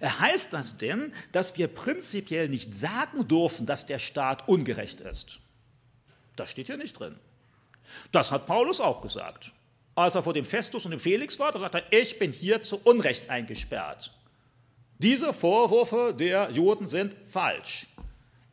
[0.00, 5.40] Heißt das denn, dass wir prinzipiell nicht sagen dürfen, dass der Staat ungerecht ist?
[6.36, 7.16] Das steht hier nicht drin.
[8.12, 9.52] Das hat Paulus auch gesagt.
[9.96, 12.62] Als er vor dem Festus und dem Felix war, da sagt er, ich bin hier
[12.62, 14.12] zu Unrecht eingesperrt.
[14.98, 17.86] Diese Vorwürfe der Juden sind falsch.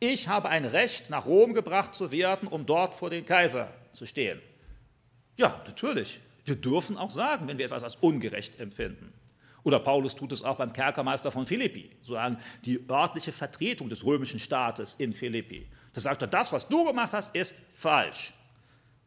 [0.00, 4.06] Ich habe ein Recht, nach Rom gebracht zu werden, um dort vor den Kaiser zu
[4.06, 4.40] stehen.
[5.36, 6.20] Ja, natürlich.
[6.46, 9.12] Wir dürfen auch sagen, wenn wir etwas als ungerecht empfinden.
[9.64, 14.40] Oder Paulus tut es auch beim Kerkermeister von Philippi, sozusagen die örtliche Vertretung des römischen
[14.40, 15.66] Staates in Philippi.
[15.92, 18.32] Da sagt er, das, was du gemacht hast, ist falsch.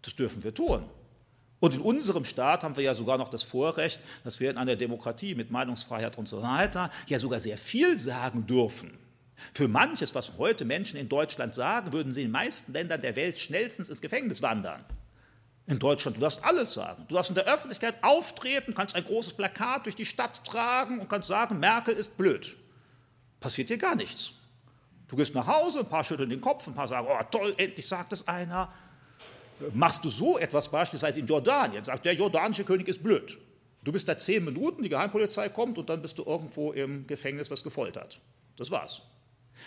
[0.03, 0.87] Das dürfen wir tun.
[1.59, 4.75] Und in unserem Staat haben wir ja sogar noch das Vorrecht, dass wir in einer
[4.75, 8.97] Demokratie mit Meinungsfreiheit und so weiter ja sogar sehr viel sagen dürfen.
[9.53, 13.15] Für manches, was heute Menschen in Deutschland sagen, würden sie in den meisten Ländern der
[13.15, 14.83] Welt schnellstens ins Gefängnis wandern.
[15.67, 17.05] In Deutschland, du darfst alles sagen.
[17.07, 21.09] Du darfst in der Öffentlichkeit auftreten, kannst ein großes Plakat durch die Stadt tragen und
[21.09, 22.55] kannst sagen, Merkel ist blöd.
[23.39, 24.31] Passiert dir gar nichts.
[25.07, 27.87] Du gehst nach Hause, ein paar schütteln den Kopf, ein paar sagen, oh toll, endlich
[27.87, 28.71] sagt es einer
[29.73, 33.37] machst du so etwas beispielsweise in Jordanien, sagt der jordanische König ist blöd.
[33.83, 37.49] Du bist da zehn Minuten, die Geheimpolizei kommt und dann bist du irgendwo im Gefängnis,
[37.49, 38.19] was gefoltert.
[38.57, 39.01] Das war's.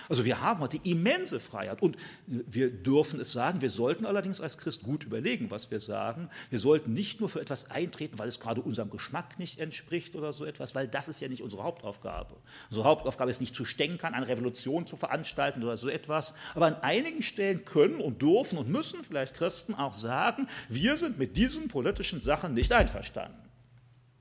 [0.09, 4.59] Also wir haben heute immense Freiheit und wir dürfen es sagen, wir sollten allerdings als
[4.59, 6.29] Christ gut überlegen, was wir sagen.
[6.51, 10.33] Wir sollten nicht nur für etwas eintreten, weil es gerade unserem Geschmack nicht entspricht oder
[10.33, 12.37] so etwas, weil das ist ja nicht unsere Hauptaufgabe.
[12.69, 16.77] Unsere Hauptaufgabe ist nicht zu stänkern, eine Revolution zu veranstalten oder so etwas, aber an
[16.77, 21.69] einigen Stellen können und dürfen und müssen vielleicht Christen auch sagen, wir sind mit diesen
[21.69, 23.50] politischen Sachen nicht einverstanden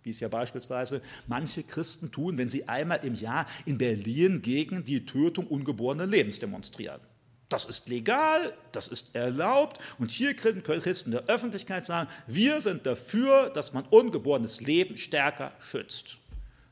[0.04, 4.84] wie es ja beispielsweise manche Christen tun, wenn sie einmal im Jahr in Berlin gegen
[4.84, 7.02] die Tötung ungeborenen Lebens demonstrieren.
[7.50, 12.86] Das ist legal, das ist erlaubt und hier können Christen der Öffentlichkeit sagen, wir sind
[12.86, 16.20] dafür, dass man ungeborenes Leben stärker schützt.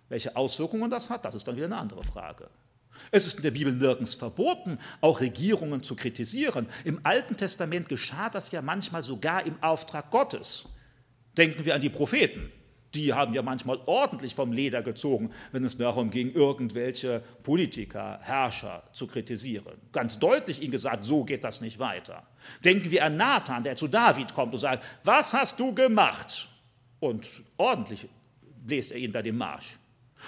[0.08, 2.50] Welche Auswirkungen das hat, das ist dann wieder eine andere Frage.
[3.12, 6.68] Es ist in der Bibel nirgends verboten, auch Regierungen zu kritisieren.
[6.84, 10.66] Im Alten Testament geschah das ja manchmal sogar im Auftrag Gottes.
[11.38, 12.52] Denken wir an die Propheten
[12.98, 18.84] die haben ja manchmal ordentlich vom Leder gezogen, wenn es darum ging, irgendwelche Politiker, Herrscher
[18.92, 19.78] zu kritisieren.
[19.92, 22.24] Ganz deutlich ihnen gesagt, so geht das nicht weiter.
[22.66, 26.50] Denken wir an Nathan, der zu David kommt und sagt, was hast du gemacht?
[27.00, 28.08] Und ordentlich
[28.66, 29.78] bläst er ihn bei dem Marsch.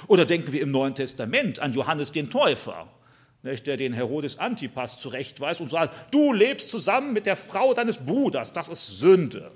[0.07, 2.87] Oder denken wir im Neuen Testament an Johannes den Täufer,
[3.41, 8.53] der den Herodes Antipas zurechtweist und sagt, du lebst zusammen mit der Frau deines Bruders,
[8.53, 9.51] das ist Sünde.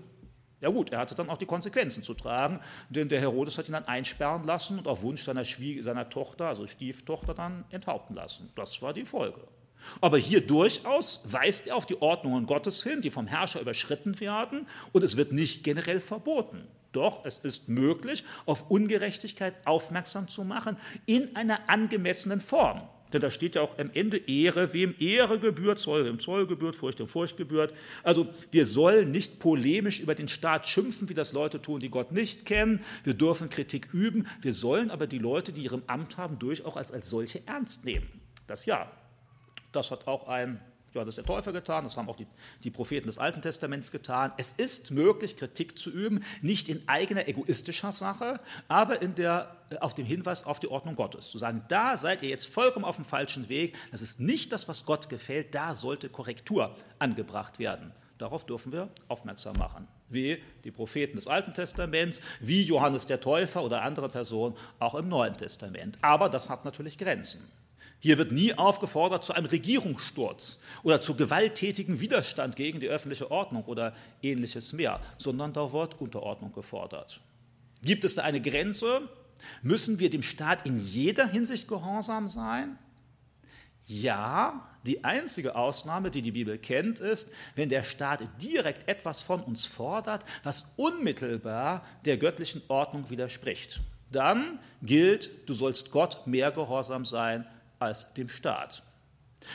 [0.63, 3.73] Ja gut, er hatte dann auch die Konsequenzen zu tragen, denn der Herodes hat ihn
[3.73, 8.49] dann einsperren lassen und auf Wunsch seiner, Schwie seiner Tochter, also Stieftochter, dann enthaupten lassen.
[8.56, 9.41] Das war die Folge.
[9.99, 14.65] Aber hier durchaus weist er auf die Ordnungen Gottes hin, die vom Herrscher überschritten werden,
[14.93, 16.65] und es wird nicht generell verboten.
[16.93, 22.88] Doch es ist möglich, auf Ungerechtigkeit aufmerksam zu machen in einer angemessenen Form.
[23.13, 26.76] Denn da steht ja auch am Ende Ehre, wem Ehre gebührt, Zoll wem Zoll gebührt,
[26.76, 27.73] Furcht wem Furcht gebührt.
[28.02, 32.12] Also wir sollen nicht polemisch über den Staat schimpfen, wie das Leute tun, die Gott
[32.12, 32.84] nicht kennen.
[33.04, 34.28] Wir dürfen Kritik üben.
[34.41, 38.08] Wir sollen aber die Leute, die ihrem Amt haben, durchaus als, als solche ernst nehmen.
[38.47, 38.91] Das ja.
[39.71, 40.60] Das hat auch ein
[40.93, 42.27] Johannes der Täufer getan, das haben auch die,
[42.63, 44.34] die Propheten des Alten Testaments getan.
[44.38, 49.77] Es ist möglich, Kritik zu üben, nicht in eigener egoistischer Sache, aber in der, äh,
[49.77, 51.29] auf dem Hinweis auf die Ordnung Gottes.
[51.29, 54.67] Zu sagen, da seid ihr jetzt vollkommen auf dem falschen Weg, das ist nicht das,
[54.67, 57.91] was Gott gefällt, da sollte Korrektur angebracht werden.
[58.19, 63.63] Darauf dürfen wir aufmerksam machen, wie die Propheten des Alten Testaments, wie Johannes der Täufer
[63.63, 65.97] oder andere Personen auch im Neuen Testament.
[66.01, 67.41] Aber das hat natürlich Grenzen.
[68.04, 73.63] Hier wird nie aufgefordert zu einem Regierungssturz oder zu gewalttätigem Widerstand gegen die öffentliche Ordnung
[73.63, 77.22] oder ähnliches mehr, sondern da wird Unterordnung gefordert.
[77.82, 79.08] Gibt es da eine Grenze?
[79.62, 82.78] Müssen wir dem Staat in jeder Hinsicht gehorsam sein?
[83.86, 89.42] Ja, die einzige Ausnahme, die die Bibel kennt, ist, wenn der Staat direkt etwas von
[89.42, 93.80] uns fordert, was unmittelbar der göttlichen Ordnung widerspricht.
[94.12, 97.46] Dann gilt, du sollst Gott mehr gehorsam sein
[97.84, 98.84] als dem Staat.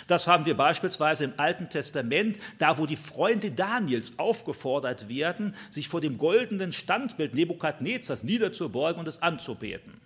[0.06, 5.88] Das haben wir beispielsweise im Alten Testament, da wo die Freunde Daniels aufgefordert werden, sich
[5.88, 10.00] vor dem goldenen Standbild Nebukadnezars niederzubeugen und es anzubeten.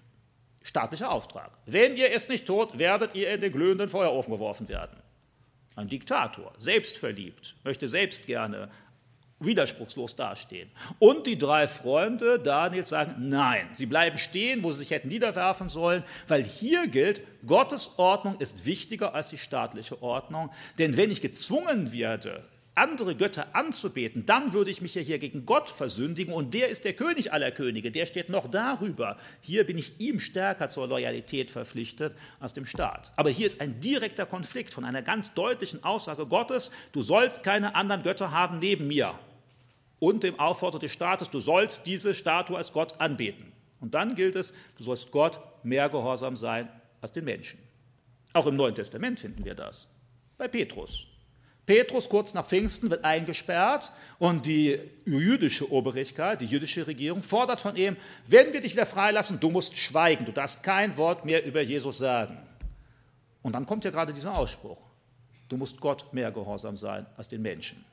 [0.63, 1.51] Staatlicher Auftrag.
[1.67, 4.97] Wenn ihr es nicht tut, werdet ihr in den glühenden Feuerofen geworfen werden.
[5.75, 8.71] Ein Diktator, selbstverliebt, möchte selbst gerne
[9.45, 10.71] widerspruchslos dastehen.
[10.99, 15.69] Und die drei Freunde Daniels sagen, nein, sie bleiben stehen, wo sie sich hätten niederwerfen
[15.69, 20.51] sollen, weil hier gilt, Gottes Ordnung ist wichtiger als die staatliche Ordnung.
[20.79, 25.45] Denn wenn ich gezwungen werde, andere Götter anzubeten, dann würde ich mich ja hier gegen
[25.45, 29.19] Gott versündigen und der ist der König aller Könige, der steht noch darüber.
[29.41, 33.13] Hier bin ich ihm stärker zur Loyalität verpflichtet als dem Staat.
[33.17, 37.75] Aber hier ist ein direkter Konflikt von einer ganz deutlichen Aussage Gottes, du sollst keine
[37.75, 39.19] anderen Götter haben neben mir
[40.03, 43.53] und dem Aufforderung des Staates, du sollst diese Statue als Gott anbeten.
[43.79, 46.69] Und dann gilt es, du sollst Gott mehr gehorsam sein
[47.01, 47.61] als den Menschen.
[48.33, 49.87] Auch im Neuen Testament finden wir das.
[50.37, 51.07] Bei Petrus.
[51.67, 57.77] Petrus kurz nach Pfingsten wird eingesperrt und die jüdische Obrigkeit, die jüdische Regierung fordert von
[57.77, 61.61] ihm, wenn wir dich wieder freilassen, du musst schweigen, du darfst kein Wort mehr über
[61.61, 62.39] Jesus sagen.
[63.41, 64.81] Und dann kommt ja gerade dieser Ausspruch,
[65.49, 67.85] du musst Gott mehr gehorsam sein als den Menschen.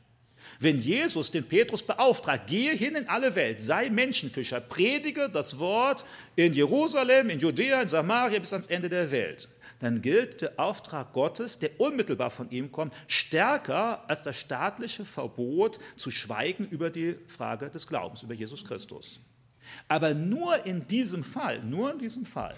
[0.60, 6.06] Wenn Jesus den Petrus beauftragt, gehe hin in alle Welt, sei Menschenfischer, predige das Wort
[6.36, 9.48] in Jerusalem, in Judäa, in Samaria bis ans Ende der Welt,
[9.80, 15.80] dann gilt der Auftrag Gottes, der unmittelbar von ihm kommt, stärker als das staatliche Verbot
[15.96, 19.22] zu schweigen über die Frage des Glaubens, über Jesus Christus.
[19.88, 22.56] Aber nur in diesem Fall, nur in diesem Fall,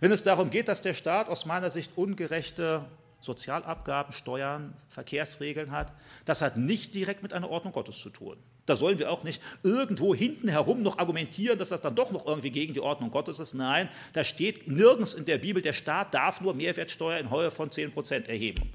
[0.00, 2.84] wenn es darum geht, dass der Staat aus meiner Sicht ungerechte
[3.24, 5.92] Sozialabgaben, Steuern, Verkehrsregeln hat,
[6.24, 8.36] das hat nicht direkt mit einer Ordnung Gottes zu tun.
[8.66, 12.26] Da sollen wir auch nicht irgendwo hinten herum noch argumentieren, dass das dann doch noch
[12.26, 13.54] irgendwie gegen die Ordnung Gottes ist.
[13.54, 17.70] Nein, da steht nirgends in der Bibel, der Staat darf nur Mehrwertsteuer in Höhe von
[17.70, 18.72] 10 Prozent erheben.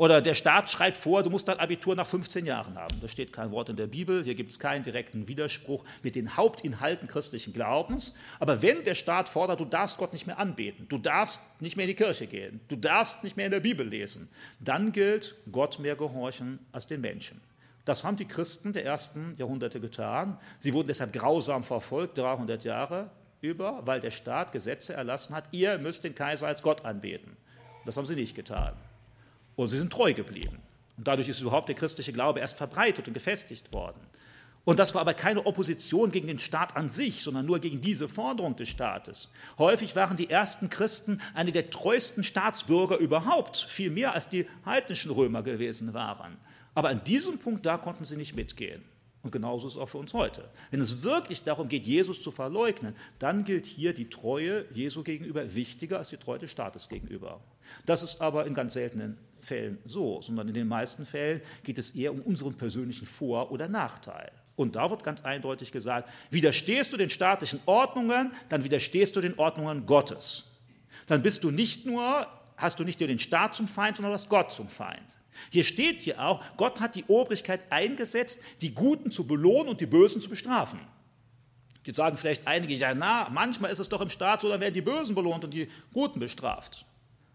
[0.00, 2.98] Oder der Staat schreibt vor, du musst dein Abitur nach 15 Jahren haben.
[3.02, 6.38] Da steht kein Wort in der Bibel, hier gibt es keinen direkten Widerspruch mit den
[6.38, 8.16] Hauptinhalten christlichen Glaubens.
[8.38, 11.84] Aber wenn der Staat fordert, du darfst Gott nicht mehr anbeten, du darfst nicht mehr
[11.84, 15.78] in die Kirche gehen, du darfst nicht mehr in der Bibel lesen, dann gilt Gott
[15.78, 17.38] mehr gehorchen als den Menschen.
[17.84, 20.38] Das haben die Christen der ersten Jahrhunderte getan.
[20.56, 23.10] Sie wurden deshalb grausam verfolgt, 300 Jahre
[23.42, 27.36] über, weil der Staat Gesetze erlassen hat, ihr müsst den Kaiser als Gott anbeten.
[27.84, 28.72] Das haben sie nicht getan.
[29.60, 30.58] Und sie sind treu geblieben.
[30.96, 34.00] Und dadurch ist überhaupt der christliche Glaube erst verbreitet und gefestigt worden.
[34.64, 38.08] Und das war aber keine Opposition gegen den Staat an sich, sondern nur gegen diese
[38.08, 39.28] Forderung des Staates.
[39.58, 45.10] Häufig waren die ersten Christen eine der treuesten Staatsbürger überhaupt, viel mehr als die heidnischen
[45.10, 46.38] Römer gewesen waren.
[46.74, 48.82] Aber an diesem Punkt, da konnten sie nicht mitgehen.
[49.22, 50.48] Und genauso ist es auch für uns heute.
[50.70, 55.54] Wenn es wirklich darum geht, Jesus zu verleugnen, dann gilt hier die Treue Jesu gegenüber
[55.54, 57.42] wichtiger als die Treue des Staates gegenüber.
[57.84, 61.90] Das ist aber in ganz seltenen Fällen so, sondern in den meisten Fällen geht es
[61.90, 64.30] eher um unseren persönlichen Vor- oder Nachteil.
[64.56, 69.38] Und da wird ganz eindeutig gesagt, widerstehst du den staatlichen Ordnungen, dann widerstehst du den
[69.38, 70.46] Ordnungen Gottes.
[71.06, 72.26] Dann bist du nicht nur,
[72.56, 75.18] hast du nicht nur den Staat zum Feind, sondern hast Gott zum Feind.
[75.50, 79.86] Hier steht hier auch, Gott hat die Obrigkeit eingesetzt, die Guten zu belohnen und die
[79.86, 80.80] Bösen zu bestrafen.
[81.84, 84.74] Jetzt sagen vielleicht einige, ja, na, manchmal ist es doch im Staat so, dann werden
[84.74, 86.84] die Bösen belohnt und die Guten bestraft.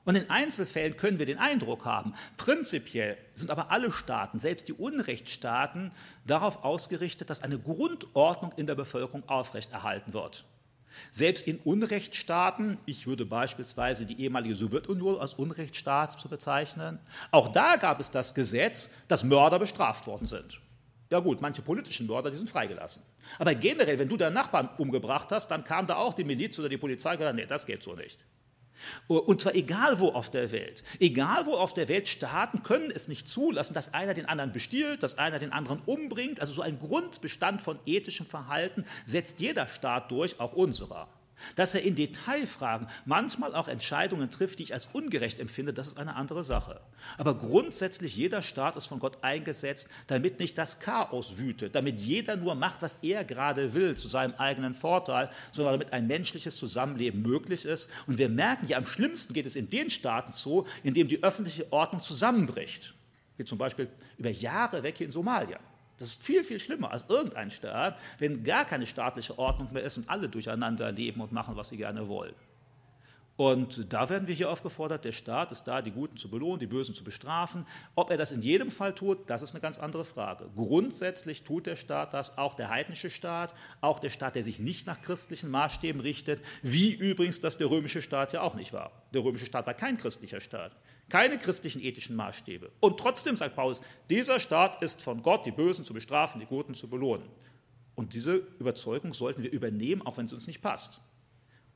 [0.06, 4.74] Und in Einzelfällen können wir den Eindruck haben, prinzipiell sind aber alle Staaten, selbst die
[4.74, 5.92] Unrechtsstaaten,
[6.26, 10.46] darauf ausgerichtet, dass eine Grundordnung in der Bevölkerung aufrechterhalten wird.
[11.12, 17.00] Selbst in Unrechtsstaaten, ich würde beispielsweise die ehemalige Sowjetunion als Unrechtsstaat zu bezeichnen,
[17.32, 20.62] auch da gab es das Gesetz, dass Mörder bestraft worden sind.
[21.10, 23.04] Ja gut, manche politischen Mörder, die sind freigelassen.
[23.38, 26.70] Aber generell, wenn du deinen Nachbarn umgebracht hast, dann kam da auch die Miliz oder
[26.70, 28.24] die Polizei und gesagt, nee, das geht so nicht.
[29.08, 30.84] Und zwar egal wo auf der Welt.
[31.00, 35.04] Egal wo auf der Welt, Staaten können es nicht zulassen, dass einer den anderen bestiehlt,
[35.04, 36.40] dass einer den anderen umbringt.
[36.40, 41.08] Also so ein Grundbestand von ethischem Verhalten setzt jeder Staat durch, auch unserer.
[41.56, 45.98] Dass er in Detailfragen manchmal auch Entscheidungen trifft, die ich als ungerecht empfinde, das ist
[45.98, 46.80] eine andere Sache.
[47.18, 52.36] Aber grundsätzlich jeder Staat ist von Gott eingesetzt, damit nicht das Chaos wütet, damit jeder
[52.36, 57.22] nur macht, was er gerade will, zu seinem eigenen Vorteil, sondern damit ein menschliches Zusammenleben
[57.22, 57.90] möglich ist.
[58.08, 61.24] Und wir merken ja, am schlimmsten geht es in den Staaten so, in denen die
[61.24, 62.94] öffentliche Ordnung zusammenbricht.
[63.38, 65.60] Wie zum Beispiel über Jahre weg hier in Somalia.
[65.98, 69.98] Das ist viel, viel schlimmer als irgendein Staat, wenn gar keine staatliche Ordnung mehr ist
[69.98, 72.36] und alle durcheinander leben und machen, was sie gerne wollen.
[73.38, 76.68] Und da werden wir hier aufgefordert, der Staat ist da, die Guten zu belohnen, die
[76.68, 77.66] Bösen zu bestrafen.
[77.94, 80.50] Ob er das in jedem Fall tut, das ist eine ganz andere Frage.
[80.56, 84.88] Grundsätzlich tut der Staat das, auch der heidnische Staat, auch der Staat, der sich nicht
[84.88, 88.92] nach christlichen Maßstäben richtet, wie übrigens das der römische Staat ja auch nicht war.
[89.14, 90.72] Der römische Staat war kein christlicher Staat.
[91.10, 92.72] Keine christlichen ethischen Maßstäbe.
[92.80, 96.74] Und trotzdem sagt Paulus, dieser Staat ist von Gott, die Bösen zu bestrafen, die Guten
[96.74, 97.28] zu belohnen.
[97.96, 101.02] Und diese Überzeugung sollten wir übernehmen, auch wenn es uns nicht passt.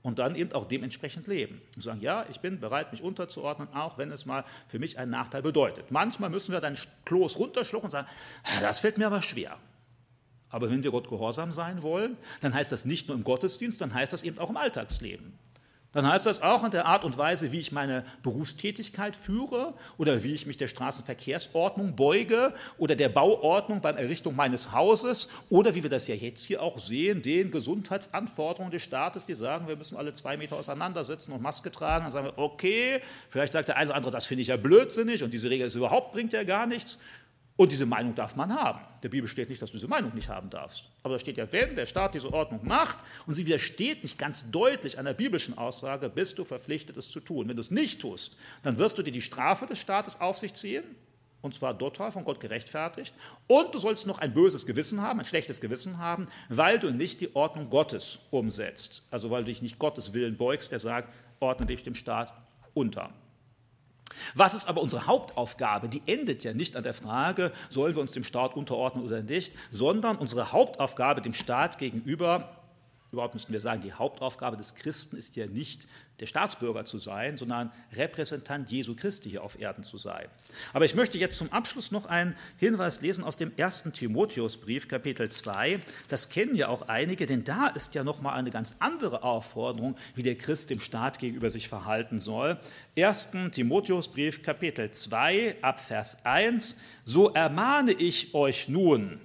[0.02, 1.62] Und dann eben auch dementsprechend leben.
[1.76, 5.12] Und sagen, ja, ich bin bereit, mich unterzuordnen, auch wenn es mal für mich einen
[5.12, 5.92] Nachteil bedeutet.
[5.92, 8.08] Manchmal müssen wir dann Kloß runterschlucken und sagen,
[8.62, 9.58] das fällt mir aber schwer.
[10.50, 13.94] Aber wenn wir Gott gehorsam sein wollen, dann heißt das nicht nur im Gottesdienst, dann
[13.94, 15.38] heißt das eben auch im Alltagsleben.
[15.92, 20.24] Dann heißt das auch in der Art und Weise, wie ich meine Berufstätigkeit führe oder
[20.24, 25.82] wie ich mich der Straßenverkehrsordnung beuge oder der Bauordnung beim Errichtung meines Hauses oder wie
[25.82, 29.98] wir das ja jetzt hier auch sehen, den Gesundheitsanforderungen des Staates, die sagen, wir müssen
[29.98, 32.04] alle zwei Meter auseinandersitzen und Maske tragen.
[32.04, 35.24] Dann sagen wir, okay, vielleicht sagt der eine oder andere, das finde ich ja blödsinnig
[35.24, 37.00] und diese Regel ist überhaupt, bringt ja gar nichts.
[37.60, 38.80] Und diese Meinung darf man haben.
[39.04, 40.86] Der Bibel steht nicht, dass du diese Meinung nicht haben darfst.
[41.04, 44.50] Aber da steht ja, wenn der Staat diese Ordnung macht und sie widersteht nicht ganz
[44.50, 47.50] deutlich einer biblischen Aussage, bist du verpflichtet, es zu tun.
[47.50, 50.54] Wenn du es nicht tust, dann wirst du dir die Strafe des Staates auf sich
[50.54, 50.86] ziehen,
[51.42, 53.14] und zwar dort von Gott gerechtfertigt.
[53.48, 57.20] Und du sollst noch ein böses Gewissen haben, ein schlechtes Gewissen haben, weil du nicht
[57.20, 59.04] die Ordnung Gottes umsetzt.
[59.12, 62.32] Also weil du dich nicht Gottes Willen beugst, der sagt, ordne dich dem Staat
[62.74, 63.14] unter.
[64.36, 65.90] Was ist aber unsere Hauptaufgabe?
[65.90, 69.54] Die endet ja nicht an der Frage, sollen wir uns dem Staat unterordnen oder nicht,
[69.72, 72.59] sondern unsere Hauptaufgabe dem Staat gegenüber,
[73.12, 75.88] überhaupt müssten wir sagen, die Hauptaufgabe des Christen ist ja nicht
[76.20, 80.28] der Staatsbürger zu sein, sondern Repräsentant Jesu Christi hier auf Erden zu sein.
[80.74, 85.30] Aber ich möchte jetzt zum Abschluss noch einen Hinweis lesen aus dem ersten Timotheusbrief, Kapitel
[85.30, 85.80] 2.
[86.10, 90.24] Das kennen ja auch einige, denn da ist ja nochmal eine ganz andere Aufforderung, wie
[90.24, 92.60] der Christ dem Staat gegenüber sich verhalten soll.
[92.98, 93.30] 1.
[93.52, 96.78] Timotheusbrief, Kapitel 2, ab Vers 1.
[97.04, 99.22] So ermahne ich euch nun,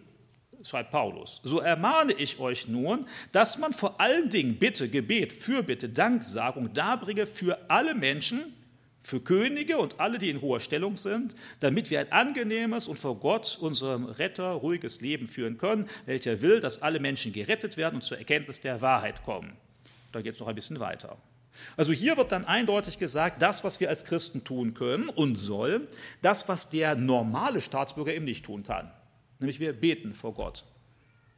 [0.64, 5.88] schreibt Paulus, so ermahne ich euch nun, dass man vor allen Dingen Bitte, Gebet, Fürbitte,
[5.88, 8.54] Danksagung darbringe für alle Menschen,
[9.00, 13.20] für Könige und alle, die in hoher Stellung sind, damit wir ein angenehmes und vor
[13.20, 18.02] Gott, unserem Retter, ruhiges Leben führen können, welcher will, dass alle Menschen gerettet werden und
[18.02, 19.52] zur Erkenntnis der Wahrheit kommen.
[20.12, 21.18] Da geht es noch ein bisschen weiter.
[21.76, 25.86] Also hier wird dann eindeutig gesagt, das, was wir als Christen tun können und sollen,
[26.22, 28.90] das, was der normale Staatsbürger eben nicht tun kann.
[29.44, 30.64] Nämlich wir beten vor Gott.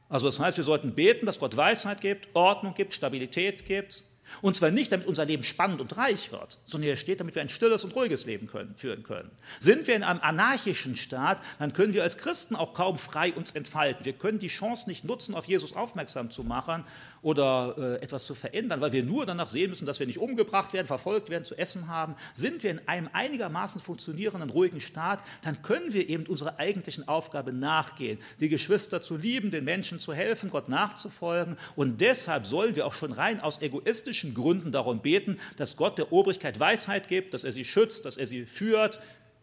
[0.09, 4.05] Also das heißt, wir sollten beten, dass Gott Weisheit gibt, Ordnung gibt, Stabilität gibt,
[4.43, 7.43] und zwar nicht, damit unser Leben spannend und reich wird, sondern hier steht, damit wir
[7.43, 9.31] ein stilles und ruhiges Leben können, führen können.
[9.61, 13.53] Sind wir in einem anarchischen Staat, dann können wir als Christen auch kaum frei uns
[13.53, 14.05] entfalten.
[14.05, 16.85] Wir können die Chance nicht nutzen, auf Jesus aufmerksam zu machen
[17.27, 20.73] oder äh, etwas zu verändern, weil wir nur danach sehen müssen, dass wir nicht umgebracht
[20.73, 22.15] werden, verfolgt werden, zu essen haben.
[22.35, 27.53] Sind wir in einem einigermaßen funktionierenden, ruhigen Staat, dann können wir eben unserer eigentlichen Aufgabe
[27.53, 31.57] nachgehen, die Geschwister zu lieben, den Menschen zu helfen, Gott nachzufolgen.
[31.75, 36.13] Und deshalb sollen wir auch schon rein aus egoistischen Gründen darum beten, dass Gott der
[36.13, 39.01] Obrigkeit Weisheit gibt, dass er sie schützt, dass er sie führt.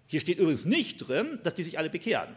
[0.07, 2.33] Hier steht übrigens nicht drin, dass die sich alle bekehren.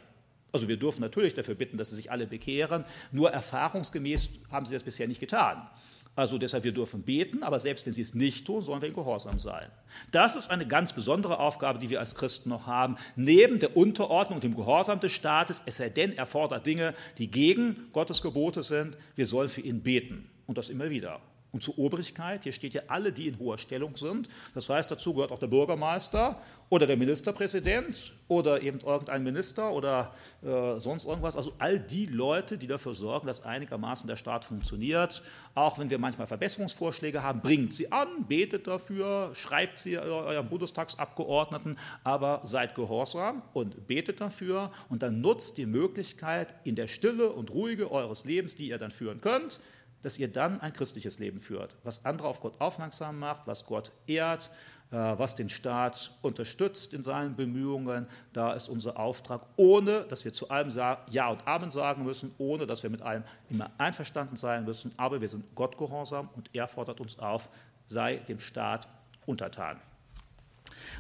[0.57, 4.73] Also wir dürfen natürlich dafür bitten, dass sie sich alle bekehren, nur erfahrungsgemäß haben sie
[4.73, 5.69] das bisher nicht getan.
[6.15, 9.39] Also deshalb, wir dürfen beten, aber selbst wenn sie es nicht tun, sollen wir gehorsam
[9.39, 9.69] sein.
[10.13, 14.37] Das ist eine ganz besondere Aufgabe, die wir als Christen noch haben, neben der Unterordnung
[14.37, 18.63] und dem Gehorsam des Staates, es sei denn, er fordert Dinge, die gegen Gottes Gebote
[18.63, 21.21] sind, wir sollen für ihn beten und das immer wieder.
[21.57, 24.29] Und zur Obrigkeit, hier steht ja alle, die in hoher Stellung sind.
[24.55, 26.39] Das heißt, dazu gehört auch der Bürgermeister
[26.69, 31.35] oder der Ministerpräsident oder eben irgendein Minister oder äh, sonst irgendwas.
[31.35, 35.23] Also all die Leute, die dafür sorgen, dass einigermaßen der Staat funktioniert.
[35.55, 41.79] Auch wenn wir manchmal Verbesserungsvorschläge haben, bringt sie an, betet dafür, schreibt sie eurem Bundestagsabgeordneten,
[42.05, 47.51] aber seid gehorsam und betet dafür und dann nutzt die Möglichkeit in der Stille und
[47.51, 49.59] Ruhige eures Lebens, die ihr dann führen könnt,
[50.07, 53.91] dass ihr dann ein christliches Leben führt, was andere auf Gott aufmerksam macht, was Gott
[54.07, 54.53] ehrt,
[54.93, 58.07] äh, was den Staat unterstützt in seinen Bemühungen.
[58.33, 60.71] Da ist unser Auftrag, ohne dass wir zu allem
[61.11, 64.93] Ja und Amen sagen müssen, ohne dass wir mit allem immer einverstanden sein müssen.
[64.97, 67.49] Aber wir sind Gott gehorsam und er fordert uns auf,
[67.89, 68.87] sei dem Staat
[69.27, 69.81] untertan.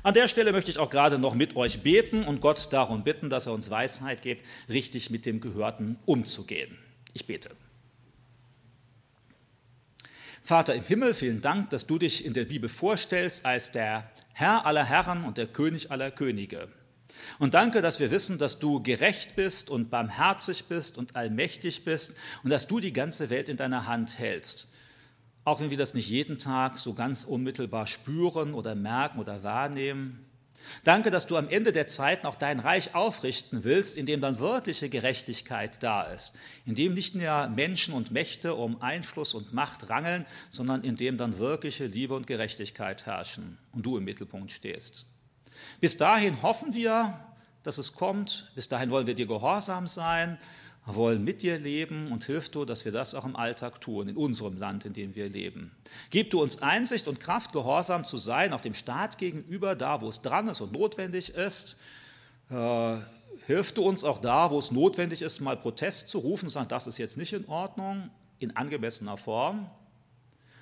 [0.03, 3.31] An der Stelle möchte ich auch gerade noch mit euch beten und Gott darum bitten,
[3.31, 6.77] dass er uns Weisheit gibt, richtig mit dem Gehörten umzugehen.
[7.13, 7.51] Ich bete.
[10.47, 14.65] Vater im Himmel, vielen Dank, dass du dich in der Bibel vorstellst als der Herr
[14.65, 16.69] aller Herren und der König aller Könige.
[17.41, 22.15] Und danke, dass wir wissen, dass du gerecht bist und barmherzig bist und allmächtig bist
[22.45, 24.69] und dass du die ganze Welt in deiner Hand hältst.
[25.43, 30.26] Auch wenn wir das nicht jeden Tag so ganz unmittelbar spüren oder merken oder wahrnehmen.
[30.85, 34.39] Danke, dass du am Ende der Zeiten auch dein Reich aufrichten willst, in dem dann
[34.39, 36.35] wirkliche Gerechtigkeit da ist,
[36.65, 41.19] in dem nicht mehr Menschen und Mächte um Einfluss und Macht rangeln, sondern in dem
[41.19, 45.07] dann wirkliche Liebe und Gerechtigkeit herrschen und du im Mittelpunkt stehst.
[45.81, 47.19] Bis dahin hoffen wir,
[47.63, 48.51] dass es kommt.
[48.55, 50.39] Bis dahin wollen wir dir gehorsam sein,
[50.87, 54.17] wollen mit dir leben und hilf du, dass wir das auch im Alltag tun, in
[54.17, 55.73] unserem Land, in dem wir leben.
[56.11, 60.09] Gib du uns Einsicht und Kraft, gehorsam zu sein, auch dem Staat gegenüber, da wo
[60.09, 61.79] es dran ist und notwendig ist.
[62.51, 62.97] Äh,
[63.47, 66.87] hilf du uns auch da, wo es notwendig ist, mal Protest zu rufen, sagen, das
[66.87, 69.69] ist jetzt nicht in Ordnung, in angemessener Form.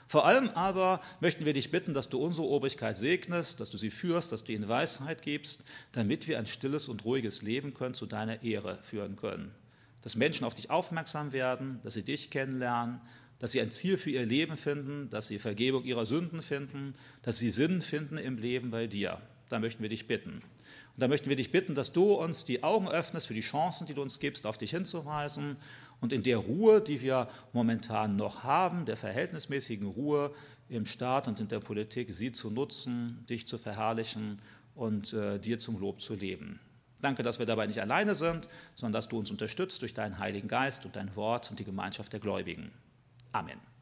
[0.07, 3.91] Vor allem aber möchten wir dich bitten, dass du unsere Obrigkeit segnest, dass du sie
[3.91, 8.07] führst, dass du ihnen Weisheit gibst, damit wir ein stilles und ruhiges Leben können, zu
[8.07, 9.55] deiner Ehre führen können.
[10.05, 13.00] Dass Menschen auf dich aufmerksam werden, dass sie dich kennenlernen,
[13.38, 17.38] dass sie ein Ziel für ihr Leben finden, dass sie Vergebung ihrer Sünden finden, dass
[17.38, 19.18] sie Sinn finden im Leben bei dir.
[19.48, 20.34] Da möchten wir dich bitten.
[20.34, 23.86] Und da möchten wir dich bitten, dass du uns die Augen öffnest für die Chancen,
[23.86, 25.57] die du uns gibst, auf dich hinzuweisen
[26.00, 30.34] und in der Ruhe, die wir momentan noch haben, der verhältnismäßigen Ruhe
[30.68, 34.38] im Staat und in der Politik, sie zu nutzen, dich zu verherrlichen
[34.74, 36.61] und äh, dir zum Lob zu leben.
[37.05, 40.48] Danke, dass wir dabei nicht alleine sind, sondern dass du uns unterstützt durch deinen Heiligen
[40.48, 42.72] Geist und dein Wort und die Gemeinschaft der Gläubigen.
[43.30, 43.74] Amen.